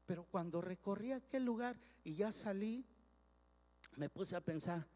[0.05, 2.85] Pero cuando recorrí aquel lugar y ya salí,
[3.95, 4.87] me puse a pensar,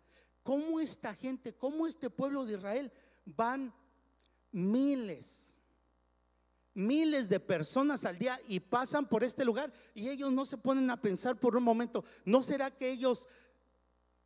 [0.43, 2.93] ¿cómo esta gente, cómo este pueblo de Israel
[3.25, 3.73] van
[4.51, 5.55] miles,
[6.73, 10.89] miles de personas al día y pasan por este lugar y ellos no se ponen
[10.89, 13.27] a pensar por un momento, ¿no será que ellos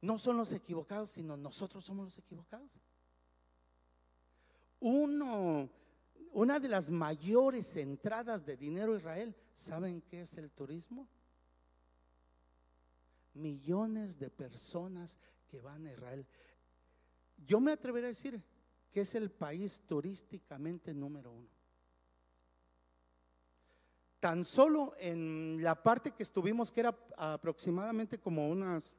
[0.02, 2.72] no son los equivocados, sino nosotros somos los equivocados.
[4.80, 5.70] Uno,
[6.32, 11.08] una de las mayores entradas de dinero a Israel, ¿saben qué es el turismo?
[13.34, 16.26] Millones de personas que van a Israel.
[17.38, 18.44] Yo me atrevería a decir
[18.92, 21.50] que es el país turísticamente número uno.
[24.20, 28.96] Tan solo en la parte que estuvimos, que era aproximadamente como unas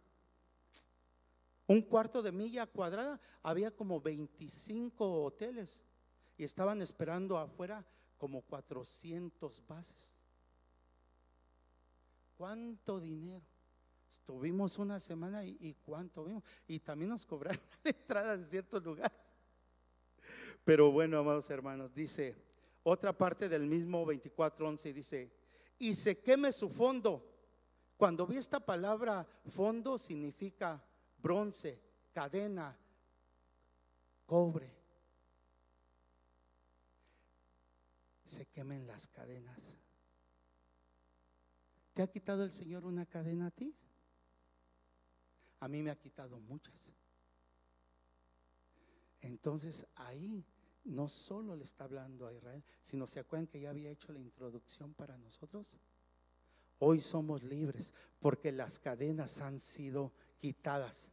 [1.68, 5.82] un cuarto de milla cuadrada, había como 25 hoteles
[6.36, 7.84] y estaban esperando afuera
[8.18, 10.10] como 400 bases.
[12.36, 13.44] ¿Cuánto dinero?
[14.10, 16.42] Estuvimos una semana y, cuánto vimos.
[16.66, 19.16] Y también nos cobraron la entrada en ciertos lugares.
[20.64, 22.36] Pero bueno, amados hermanos, dice
[22.84, 25.30] otra parte del mismo 24:11 dice,
[25.78, 27.28] "Y se queme su fondo."
[27.96, 30.82] Cuando vi esta palabra fondo significa
[31.18, 31.80] bronce,
[32.12, 32.76] cadena,
[34.26, 34.72] cobre.
[38.24, 39.78] Se quemen las cadenas.
[41.94, 43.74] ¿Te ha quitado el Señor una cadena a ti?
[45.60, 46.92] A mí me ha quitado muchas.
[49.22, 50.44] Entonces ahí
[50.84, 54.18] no solo le está hablando a Israel, sino se acuerdan que ya había hecho la
[54.18, 55.76] introducción para nosotros.
[56.78, 61.10] Hoy somos libres porque las cadenas han sido quitadas.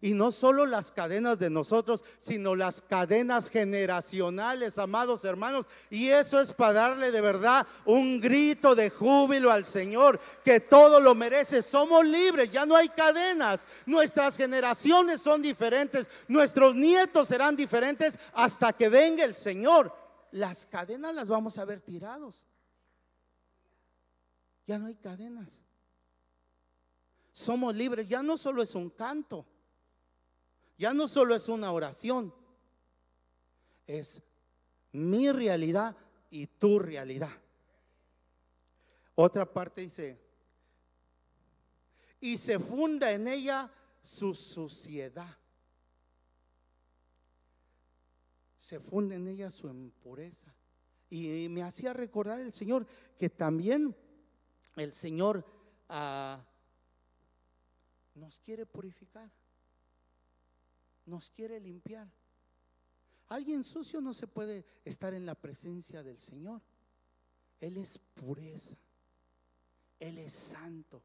[0.00, 5.66] Y no solo las cadenas de nosotros, sino las cadenas generacionales, amados hermanos.
[5.90, 11.00] Y eso es para darle de verdad un grito de júbilo al Señor, que todo
[11.00, 11.62] lo merece.
[11.62, 13.66] Somos libres, ya no hay cadenas.
[13.86, 19.94] Nuestras generaciones son diferentes, nuestros nietos serán diferentes hasta que venga el Señor.
[20.32, 22.44] Las cadenas las vamos a ver tirados.
[24.66, 25.48] Ya no hay cadenas.
[27.32, 29.46] Somos libres, ya no solo es un canto.
[30.76, 32.34] Ya no solo es una oración,
[33.86, 34.22] es
[34.92, 35.96] mi realidad
[36.30, 37.30] y tu realidad.
[39.14, 40.20] Otra parte dice,
[42.20, 43.70] y se funda en ella
[44.02, 45.36] su suciedad.
[48.58, 50.52] Se funda en ella su impureza.
[51.10, 52.86] Y me hacía recordar el Señor
[53.18, 53.94] que también
[54.74, 55.44] el Señor
[55.88, 56.44] ah,
[58.14, 59.30] nos quiere purificar
[61.06, 62.10] nos quiere limpiar.
[63.28, 66.62] Alguien sucio no se puede estar en la presencia del Señor.
[67.60, 68.76] Él es pureza.
[69.98, 71.02] Él es santo.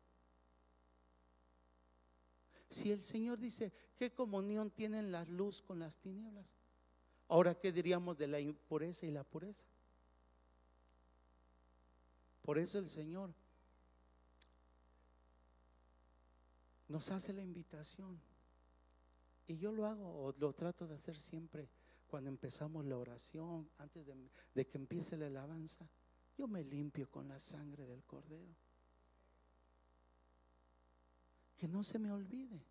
[2.70, 6.46] Si el Señor dice, ¿qué comunión tienen la luz con las tinieblas?
[7.28, 9.64] Ahora, ¿qué diríamos de la impureza y la pureza?
[12.42, 13.34] Por eso el Señor
[16.88, 18.20] nos hace la invitación.
[19.50, 21.68] Y yo lo hago, o lo trato de hacer siempre
[22.06, 25.90] cuando empezamos la oración, antes de, que empiece la alabanza.
[26.38, 28.56] Yo me limpio con la sangre del cordero.
[31.58, 32.64] Que no se me olvide.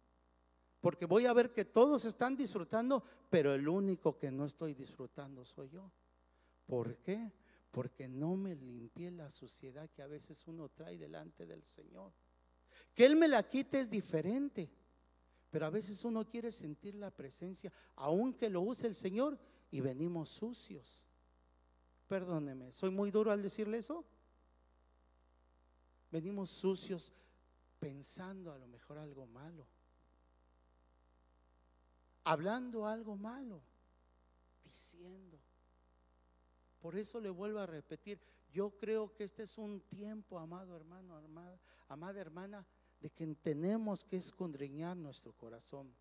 [0.81, 5.45] Porque voy a ver que todos están disfrutando, pero el único que no estoy disfrutando
[5.45, 5.91] soy yo.
[6.65, 7.33] ¿Por qué?
[7.73, 12.13] Porque no me limpié la suciedad que a veces uno trae delante del Señor.
[12.95, 14.71] Que Él me la quite es diferente.
[15.51, 19.39] Pero a veces uno quiere sentir la presencia, aunque lo use el Señor,
[19.71, 21.05] y venimos sucios.
[22.07, 24.05] Perdóneme, ¿soy muy duro al decirle eso?
[26.11, 27.13] Venimos sucios
[27.79, 29.67] pensando a lo mejor algo malo,
[32.25, 33.61] hablando algo malo,
[34.65, 35.39] diciendo.
[36.81, 38.21] Por eso le vuelvo a repetir,
[38.51, 42.67] yo creo que este es un tiempo, amado hermano, amada, amada hermana,
[43.01, 45.95] de que tenemos que escondriñar nuestro corazón.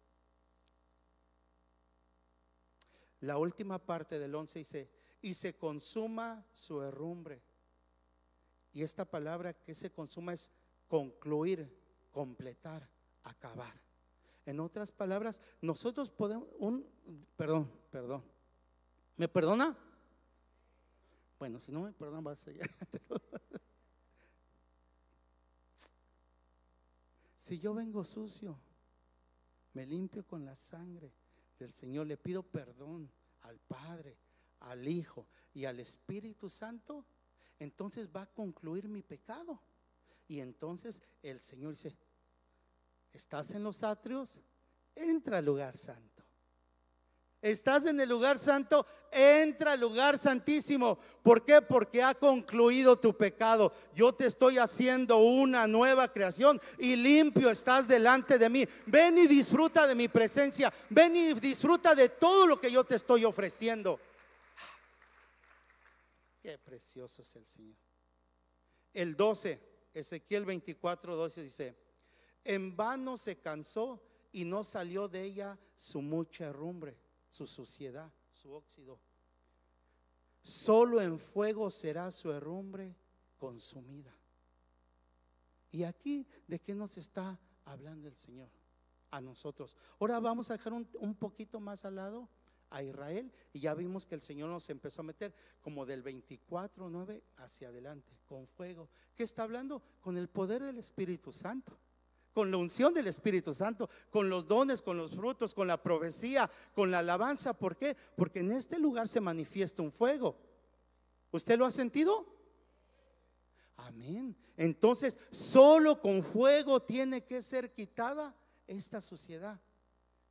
[3.22, 4.92] La última parte del 11 dice,
[5.22, 7.42] y se consuma su herrumbre.
[8.74, 10.52] Y esta palabra que se consuma es
[10.88, 11.76] concluir,
[12.12, 12.88] completar,
[13.24, 13.74] acabar.
[14.46, 16.88] En otras palabras, nosotros podemos, un,
[17.36, 18.24] perdón, perdón,
[19.18, 19.78] ¿me perdona?
[21.38, 22.62] Bueno, si no me perdona, va a seguir.
[27.48, 28.60] Si yo vengo sucio,
[29.72, 31.14] me limpio con la sangre
[31.58, 33.10] del Señor, le pido perdón
[33.44, 34.18] al Padre,
[34.60, 37.06] al Hijo y al Espíritu Santo,
[37.58, 39.62] entonces va a concluir mi pecado.
[40.28, 41.98] Y entonces el Señor dice,
[43.14, 44.42] ¿estás en los atrios?
[44.94, 46.26] Entra al lugar santo.
[47.42, 50.98] Estás en el lugar santo, entra al lugar santísimo.
[51.22, 51.62] ¿Por qué?
[51.62, 53.72] Porque ha concluido tu pecado.
[53.94, 58.68] Yo te estoy haciendo una nueva creación y limpio estás delante de mí.
[58.88, 60.74] Ven y disfruta de mi presencia.
[60.90, 64.00] Ven y disfruta de todo lo que yo te estoy ofreciendo.
[66.42, 67.78] Qué precioso es el Señor.
[68.94, 69.62] El 12,
[69.94, 71.78] Ezequiel 24, 12 dice,
[72.44, 76.98] en vano se cansó y no salió de ella su mucha herrumbre
[77.30, 79.00] su suciedad, su óxido.
[80.42, 82.96] Solo en fuego será su herrumbre
[83.38, 84.16] consumida.
[85.72, 88.50] Y aquí, ¿de qué nos está hablando el Señor?
[89.12, 89.78] A nosotros.
[90.00, 92.30] Ahora vamos a dejar un, un poquito más al lado
[92.70, 96.90] a Israel y ya vimos que el Señor nos empezó a meter como del 24,
[96.90, 98.90] 9 hacia adelante, con fuego.
[99.16, 99.82] ¿Qué está hablando?
[100.02, 101.78] Con el poder del Espíritu Santo
[102.38, 106.48] con la unción del Espíritu Santo, con los dones, con los frutos, con la profecía,
[106.76, 107.56] con la alabanza.
[107.56, 107.98] ¿Por qué?
[108.16, 110.38] Porque en este lugar se manifiesta un fuego.
[111.32, 112.28] ¿Usted lo ha sentido?
[113.76, 114.36] Amén.
[114.56, 118.36] Entonces, solo con fuego tiene que ser quitada
[118.68, 119.60] esta suciedad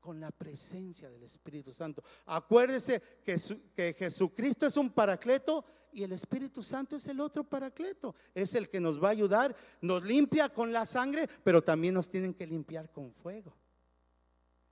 [0.07, 2.01] con la presencia del Espíritu Santo.
[2.27, 8.15] Acuérdese que, Jesucristo es un paracleto y el Espíritu Santo es el otro paracleto.
[8.33, 12.09] Es el que nos va a ayudar, nos limpia con la sangre, pero también nos
[12.09, 13.53] tienen que limpiar con fuego.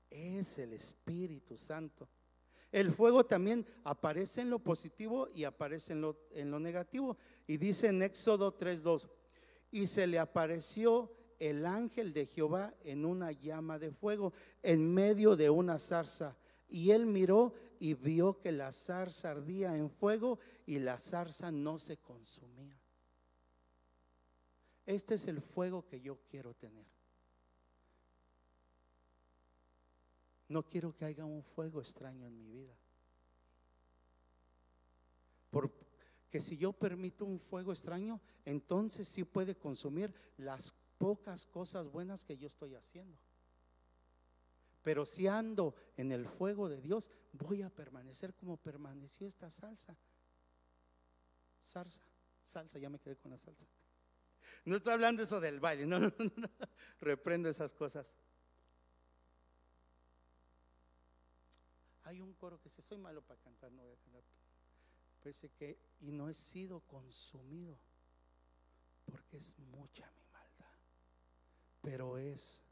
[0.08, 2.08] Es el Espíritu Santo.
[2.70, 7.16] El fuego también aparece en lo positivo y aparece en lo, en lo negativo.
[7.48, 9.08] Y dice en Éxodo 3.2,
[9.72, 14.32] y se le apareció el ángel de Jehová en una llama de fuego
[14.62, 16.36] en medio de una zarza.
[16.68, 21.78] Y él miró y vio que la zarza ardía en fuego y la zarza no
[21.78, 22.78] se consumía.
[24.86, 26.86] Este es el fuego que yo quiero tener.
[30.48, 32.76] No quiero que haya un fuego extraño en mi vida.
[35.50, 42.24] Porque si yo permito un fuego extraño, entonces sí puede consumir las pocas cosas buenas
[42.24, 43.18] que yo estoy haciendo.
[44.82, 49.96] Pero si ando en el fuego de Dios, voy a permanecer como permaneció esta salsa.
[51.60, 52.02] Salsa,
[52.44, 53.64] salsa, ya me quedé con la salsa.
[54.66, 56.50] No estoy hablando eso del baile, no, no, no,
[57.00, 58.14] reprendo esas cosas.
[62.04, 64.22] Hay un coro que dice, soy malo para cantar, no voy a cantar.
[65.22, 67.78] Parece que, y no he sido consumido,
[69.06, 70.23] porque es mucha mi
[71.84, 72.62] pero es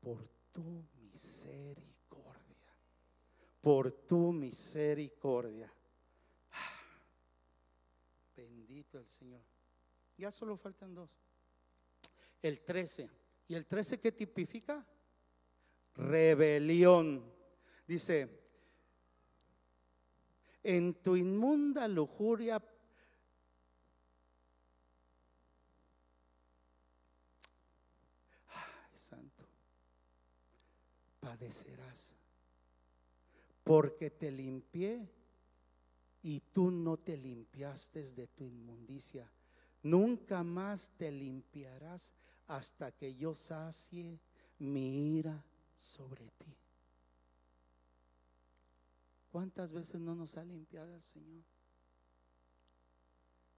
[0.00, 2.74] por tu misericordia,
[3.60, 5.70] por tu misericordia.
[6.50, 6.80] Ah,
[8.34, 9.42] bendito el Señor.
[10.16, 11.10] Ya solo faltan dos.
[12.40, 13.10] El 13.
[13.48, 14.86] ¿Y el 13 qué tipifica?
[15.94, 17.30] Rebelión.
[17.86, 18.40] Dice,
[20.62, 22.60] en tu inmunda lujuria
[33.64, 35.08] porque te limpié
[36.22, 39.30] y tú no te limpiaste de tu inmundicia.
[39.82, 42.12] Nunca más te limpiarás
[42.46, 44.20] hasta que yo sacie
[44.58, 45.44] mi ira
[45.76, 46.54] sobre ti.
[49.30, 51.42] ¿Cuántas veces no nos ha limpiado el Señor?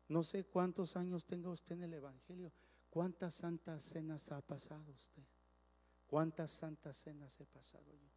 [0.09, 2.53] No sé cuántos años tenga usted en el Evangelio.
[2.91, 5.25] ¿Cuántas santas cenas ha pasado usted?
[6.15, 8.09] ¿Cuántas santas cenas he pasado yo?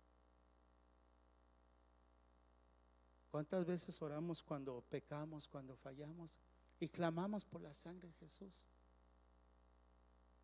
[3.31, 6.29] ¿Cuántas veces oramos cuando pecamos, cuando fallamos
[6.79, 8.53] y clamamos por la sangre de Jesús?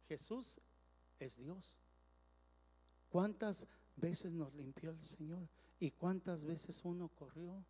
[0.07, 0.59] Jesús
[1.19, 1.75] es Dios.
[3.09, 5.47] ¿Cuántas veces nos limpió el Señor?
[5.79, 7.63] ¿Y cuántas veces uno corrió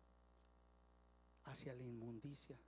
[1.44, 2.58] hacia la inmundicia?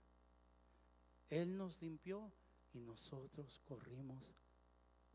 [1.31, 2.31] Él nos limpió
[2.73, 4.35] y nosotros corrimos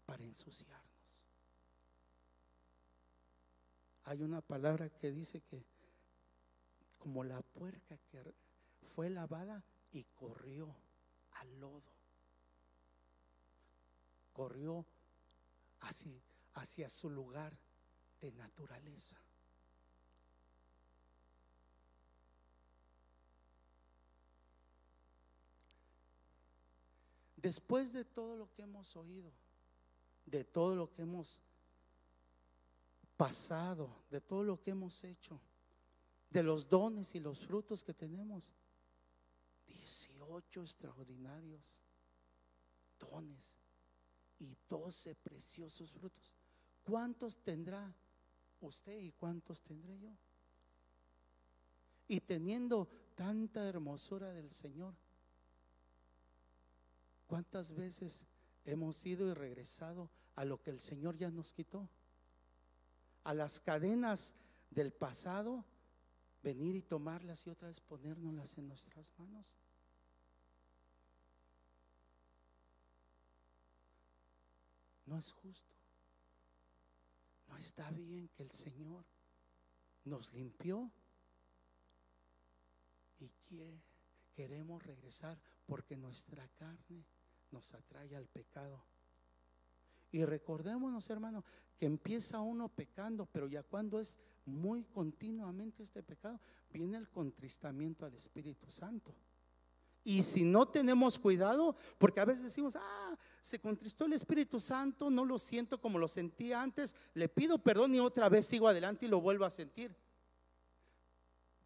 [0.05, 0.91] para ensuciarnos.
[4.05, 5.64] Hay una palabra que dice que
[6.98, 8.22] como la puerca que
[8.84, 10.74] fue lavada y corrió
[11.32, 11.92] al lodo,
[14.32, 14.86] corrió
[15.80, 16.20] hacia,
[16.55, 17.59] hacia su lugar
[18.20, 19.20] de naturaleza.
[27.36, 29.32] Después de todo lo que hemos oído,
[30.26, 31.40] de todo lo que hemos
[33.17, 35.41] pasado, de todo lo que hemos hecho,
[36.31, 38.51] de los dones y los frutos que tenemos,
[39.67, 41.79] 18 extraordinarios
[42.99, 43.57] dones
[44.39, 46.35] y 12 preciosos frutos.
[46.83, 47.95] ¿Cuántos tendrá
[48.61, 50.17] usted y cuántos tendré yo?
[52.09, 54.95] Y teniendo tanta hermosura del Señor,
[57.33, 58.27] ¿Cuántas veces
[58.67, 61.89] hemos ido y regresado a lo que el Señor ya nos quitó?
[63.25, 64.35] A las cadenas
[64.70, 65.64] del pasado,
[66.43, 69.55] venir y tomarlas y otra vez ponérnoslas en nuestras manos.
[75.07, 75.75] No es justo.
[77.49, 79.05] No está bien que el Señor
[80.05, 80.91] nos limpió
[83.18, 83.83] y quiere,
[84.33, 87.05] queremos regresar porque nuestra carne
[87.51, 88.85] nos atrae al pecado.
[90.13, 91.43] Y recordémonos, hermano,
[91.79, 96.39] que empieza uno pecando, pero ya cuando es muy continuamente este pecado,
[96.71, 99.15] viene el contristamiento al Espíritu Santo.
[100.05, 105.09] Y si no tenemos cuidado, porque a veces decimos, ah, se contristó el Espíritu Santo,
[105.11, 109.07] no lo siento como lo sentía antes, le pido perdón y otra vez sigo adelante
[109.07, 109.97] y lo vuelvo a sentir.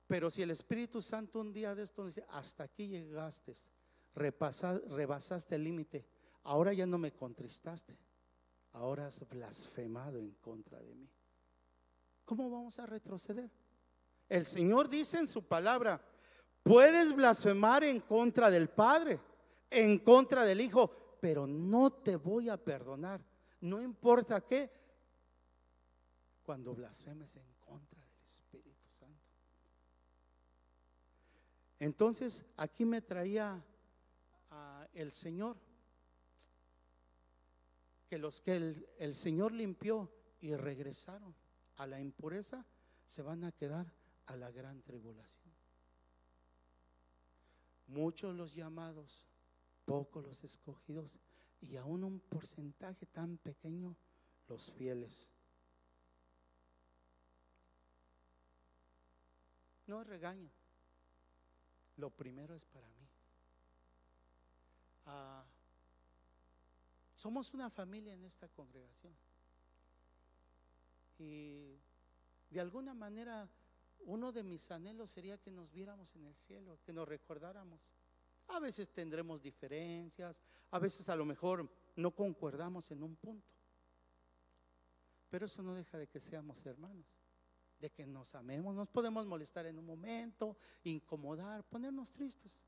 [0.06, 3.54] Pero si el Espíritu Santo un día de esto dice, hasta aquí llegaste,
[4.14, 6.06] rebasaste el límite.
[6.44, 7.96] Ahora ya no me contristaste.
[8.76, 11.08] Ahora has blasfemado en contra de mí.
[12.26, 13.50] ¿Cómo vamos a retroceder?
[14.28, 15.98] El Señor dice en su palabra,
[16.62, 19.18] puedes blasfemar en contra del Padre,
[19.70, 23.24] en contra del Hijo, pero no te voy a perdonar.
[23.62, 24.70] No importa qué,
[26.42, 29.32] cuando blasfemes en contra del Espíritu Santo.
[31.78, 33.64] Entonces, aquí me traía
[34.92, 35.56] el Señor.
[38.08, 41.34] Que los que el, el Señor limpió y regresaron
[41.76, 42.64] a la impureza
[43.06, 43.92] se van a quedar
[44.26, 45.54] a la gran tribulación.
[47.86, 49.26] Muchos los llamados,
[49.84, 51.16] pocos los escogidos
[51.60, 53.96] y aún un porcentaje tan pequeño
[54.48, 55.28] los fieles.
[59.86, 60.50] No regaño.
[61.96, 63.08] Lo primero es para mí.
[65.06, 65.44] Ah,
[67.16, 69.16] somos una familia en esta congregación.
[71.18, 71.80] Y
[72.50, 73.48] de alguna manera
[74.00, 77.80] uno de mis anhelos sería que nos viéramos en el cielo, que nos recordáramos.
[78.48, 83.50] A veces tendremos diferencias, a veces a lo mejor no concordamos en un punto.
[85.30, 87.06] Pero eso no deja de que seamos hermanos,
[87.80, 88.74] de que nos amemos.
[88.74, 92.65] Nos podemos molestar en un momento, incomodar, ponernos tristes.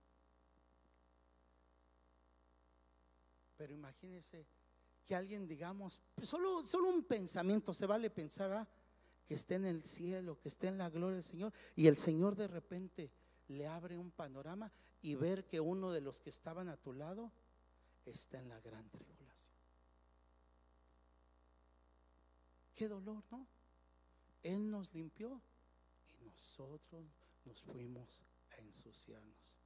[3.58, 4.46] Pero imagínese
[5.04, 8.68] que alguien, digamos, solo, solo un pensamiento, se vale pensar ah,
[9.26, 12.36] que esté en el cielo, que esté en la gloria del Señor, y el Señor
[12.36, 13.10] de repente
[13.48, 14.70] le abre un panorama
[15.02, 17.32] y ver que uno de los que estaban a tu lado
[18.06, 19.56] está en la gran tribulación.
[22.74, 23.44] Qué dolor, ¿no?
[24.42, 25.42] Él nos limpió
[26.06, 27.04] y nosotros
[27.44, 29.56] nos fuimos a ensuciarnos.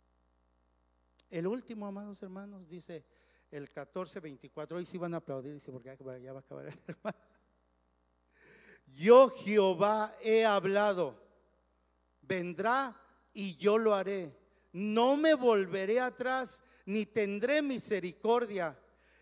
[1.29, 3.05] El último, amados hermanos, dice,
[3.53, 4.79] el 14, 24.
[4.79, 7.19] Hoy sí van a aplaudir, dice, porque ya va a acabar el hermano.
[8.87, 11.23] Yo Jehová he hablado,
[12.23, 13.01] vendrá
[13.33, 14.37] y yo lo haré.
[14.73, 18.79] No me volveré atrás, ni tendré misericordia.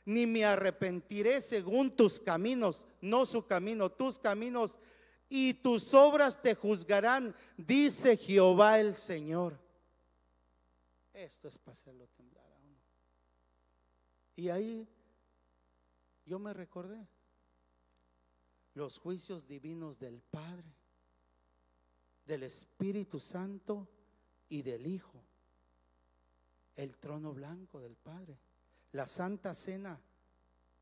[0.06, 4.80] ni me arrepentiré según tus caminos, no su camino, tus caminos,
[5.28, 9.60] y tus obras te juzgarán, dice Jehová el Señor.
[11.12, 12.39] Esto es para hacerlo temblar.
[14.36, 14.88] Y ahí
[16.24, 17.08] yo me recordé
[18.74, 20.72] los juicios divinos del Padre,
[22.24, 23.88] del Espíritu Santo
[24.48, 25.22] y del Hijo,
[26.76, 28.38] el trono blanco del Padre,
[28.92, 30.00] la Santa Cena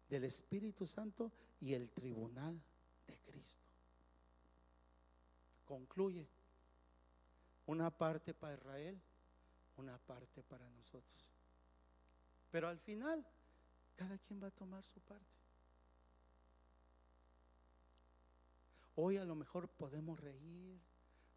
[0.09, 2.61] del Espíritu Santo y el tribunal
[3.07, 3.67] de Cristo.
[5.65, 6.27] Concluye
[7.67, 9.01] una parte para Israel,
[9.77, 11.31] una parte para nosotros.
[12.51, 13.27] Pero al final,
[13.99, 15.27] cada quien va a tomar su parte.
[18.95, 20.81] Hoy a lo mejor podemos reír,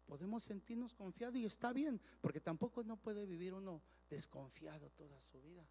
[0.06, 5.40] podemos sentirnos confiados y está bien, porque tampoco no puede vivir uno desconfiado toda su
[5.42, 5.66] vida.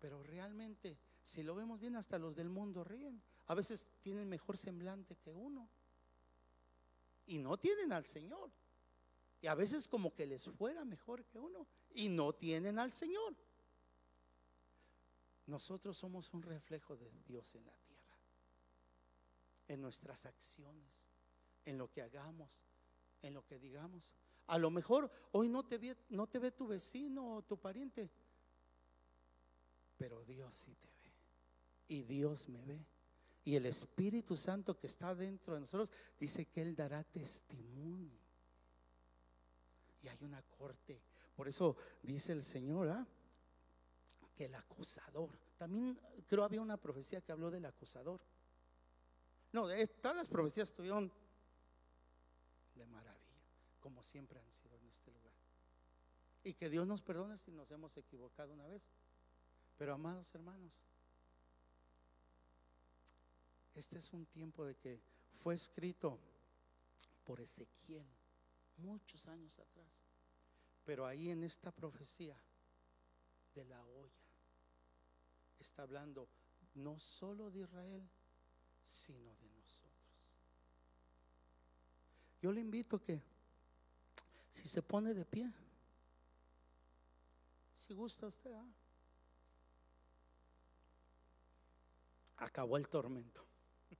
[0.00, 3.22] Pero realmente, si lo vemos bien, hasta los del mundo ríen.
[3.46, 5.68] A veces tienen mejor semblante que uno.
[7.26, 8.50] Y no tienen al Señor.
[9.40, 11.66] Y a veces como que les fuera mejor que uno.
[11.90, 13.36] Y no tienen al Señor.
[15.48, 17.88] Nosotros somos un reflejo de Dios en la tierra
[19.68, 21.04] en nuestras acciones,
[21.64, 22.64] en lo que hagamos,
[23.22, 24.12] en lo que digamos.
[24.46, 28.10] A lo mejor hoy no te ve, no te ve tu vecino o tu pariente,
[29.98, 31.12] pero Dios sí te ve.
[31.88, 32.84] Y Dios me ve.
[33.44, 38.18] Y el Espíritu Santo que está dentro de nosotros dice que Él dará testimonio.
[40.02, 41.00] Y hay una corte.
[41.34, 43.06] Por eso dice el Señor ¿ah?
[44.38, 45.36] Que el acusador.
[45.56, 48.20] También creo había una profecía que habló del acusador.
[49.52, 49.66] No,
[50.00, 51.10] todas las profecías estuvieron
[52.76, 53.42] de maravilla,
[53.80, 55.34] como siempre han sido en este lugar.
[56.44, 58.86] Y que Dios nos perdone si nos hemos equivocado una vez.
[59.76, 60.72] Pero amados hermanos,
[63.74, 65.00] este es un tiempo de que
[65.32, 66.20] fue escrito
[67.24, 68.06] por Ezequiel
[68.76, 69.90] muchos años atrás.
[70.84, 72.40] Pero ahí en esta profecía
[73.52, 74.27] de la olla
[75.68, 76.28] está hablando
[76.74, 78.08] no solo de Israel,
[78.82, 79.88] sino de nosotros.
[82.40, 83.20] Yo le invito que
[84.50, 85.52] si se pone de pie,
[87.74, 88.66] si gusta usted, ¿ah?
[92.38, 93.44] acabó el tormento.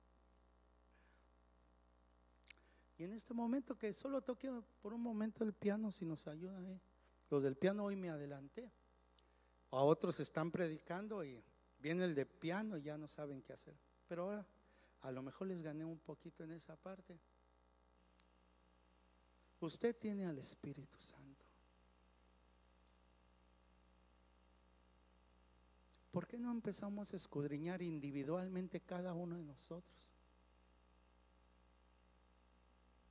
[2.97, 4.51] Y en este momento que solo toque
[4.81, 6.81] por un momento el piano, si nos ayuda ahí.
[7.29, 8.69] Los del piano hoy me adelanté.
[9.71, 11.41] A otros están predicando y
[11.79, 13.75] viene el de piano y ya no saben qué hacer.
[14.07, 14.45] Pero ahora
[15.01, 17.17] a lo mejor les gané un poquito en esa parte.
[19.61, 21.45] Usted tiene al Espíritu Santo.
[26.11, 30.13] ¿Por qué no empezamos a escudriñar individualmente cada uno de nosotros?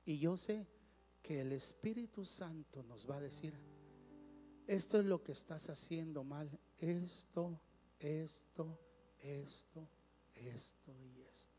[0.05, 0.67] Y yo sé
[1.21, 3.53] que el Espíritu Santo nos va a decir,
[4.67, 7.59] esto es lo que estás haciendo mal, esto,
[7.99, 8.77] esto,
[9.21, 9.87] esto,
[10.35, 11.49] esto y esto.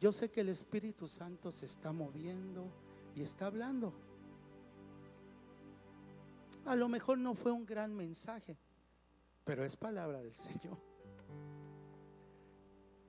[0.00, 2.70] Yo sé que el Espíritu Santo se está moviendo
[3.14, 3.92] y está hablando.
[6.64, 8.56] A lo mejor no fue un gran mensaje,
[9.44, 10.78] pero es palabra del Señor.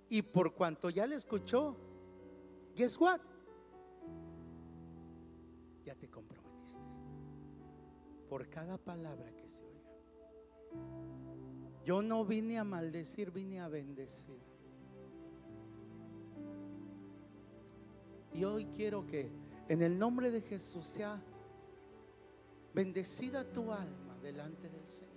[0.09, 1.75] Y por cuanto ya le escuchó,
[2.75, 3.19] guess what?
[5.85, 6.38] Ya te comprometiste.
[8.29, 9.79] Por cada palabra que se oiga.
[11.83, 14.39] Yo no vine a maldecir, vine a bendecir.
[18.33, 19.31] Y hoy quiero que
[19.67, 21.19] en el nombre de Jesús sea
[22.73, 25.09] bendecida tu alma delante del Señor.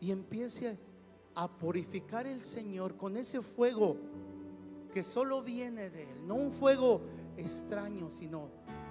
[0.00, 0.78] Y empiece
[1.34, 3.96] a purificar el Señor con ese fuego
[4.92, 6.26] que solo viene de Él.
[6.26, 7.02] No un fuego
[7.36, 8.48] extraño, sino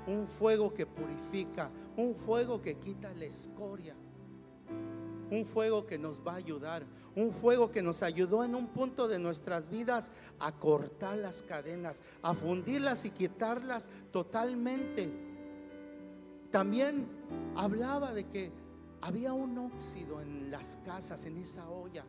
[0.10, 3.96] un fuego que purifica, un fuego que quita la escoria
[5.32, 6.84] un fuego que nos va a ayudar,
[7.16, 12.02] un fuego que nos ayudó en un punto de nuestras vidas a cortar las cadenas,
[12.22, 15.12] a fundirlas y quitarlas totalmente.
[16.52, 17.08] También
[17.56, 18.52] hablaba de que
[19.02, 22.06] había un óxido en las casas, en esa olla.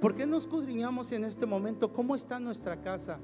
[0.00, 3.18] ¿Por qué nos escudriñamos en este momento cómo está nuestra casa?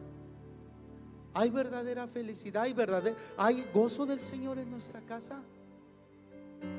[1.33, 2.65] ¿Hay verdadera felicidad?
[2.65, 5.41] ¿Hay, verdadera, ¿Hay gozo del Señor en nuestra casa?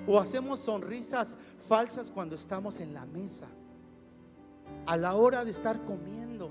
[0.08, 1.38] O hacemos sonrisas
[1.68, 3.48] falsas cuando estamos en la mesa.
[4.86, 6.50] A la hora de estar comiendo.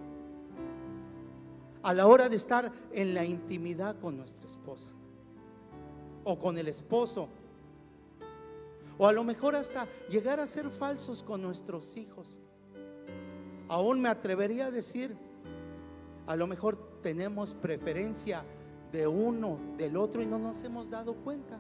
[1.83, 4.91] A la hora de estar en la intimidad con nuestra esposa.
[6.23, 7.29] o con el esposo.
[8.99, 12.39] O a lo mejor hasta llegar a ser falsos con nuestros hijos.
[13.69, 15.17] Aún me atrevería a decir,
[16.27, 18.45] a lo mejor tenemos preferencia
[18.93, 21.59] de uno, del otro y no nos hemos dado cuenta.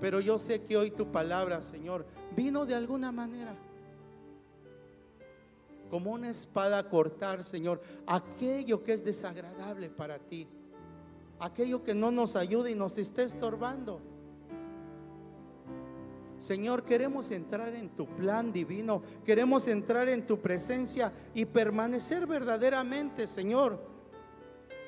[0.00, 2.04] Pero yo sé que hoy tu palabra, Señor,
[2.36, 3.56] vino de alguna manera
[5.90, 10.48] como una espada a cortar, Señor, aquello que es desagradable para ti,
[11.38, 14.00] aquello que no nos ayuda y nos está estorbando.
[16.44, 23.26] Señor, queremos entrar en tu plan divino, queremos entrar en tu presencia y permanecer verdaderamente,
[23.26, 23.80] Señor.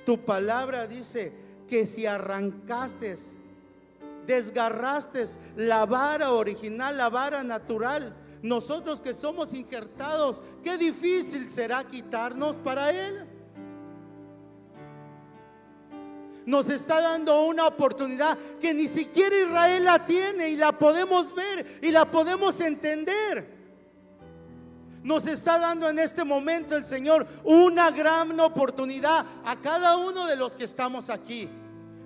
[0.05, 1.33] Tu palabra dice
[1.67, 3.17] que si arrancaste,
[4.27, 5.25] desgarraste
[5.57, 12.91] la vara original, la vara natural, nosotros que somos injertados, qué difícil será quitarnos para
[12.91, 13.27] Él.
[16.47, 21.66] Nos está dando una oportunidad que ni siquiera Israel la tiene y la podemos ver
[21.82, 23.57] y la podemos entender.
[25.03, 30.36] Nos está dando en este momento el Señor una gran oportunidad a cada uno de
[30.36, 31.49] los que estamos aquí.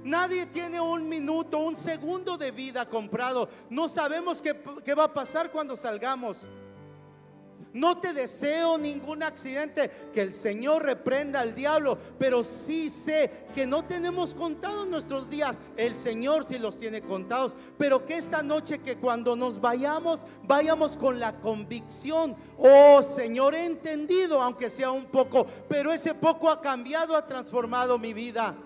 [0.04, 3.46] Nadie tiene un minuto, un segundo de vida comprado.
[3.68, 6.38] No sabemos qué, qué, va a pasar cuando salgamos.
[7.72, 13.66] No te deseo ningún accidente, que el Señor reprenda al diablo, pero sí sé que
[13.66, 15.56] no tenemos contados nuestros días.
[15.76, 20.96] El Señor sí los tiene contados, pero que esta noche que cuando nos vayamos, vayamos
[20.96, 26.60] con la convicción, oh Señor, he entendido, aunque sea un poco, pero ese poco ha
[26.60, 28.56] cambiado, ha transformado mi vida.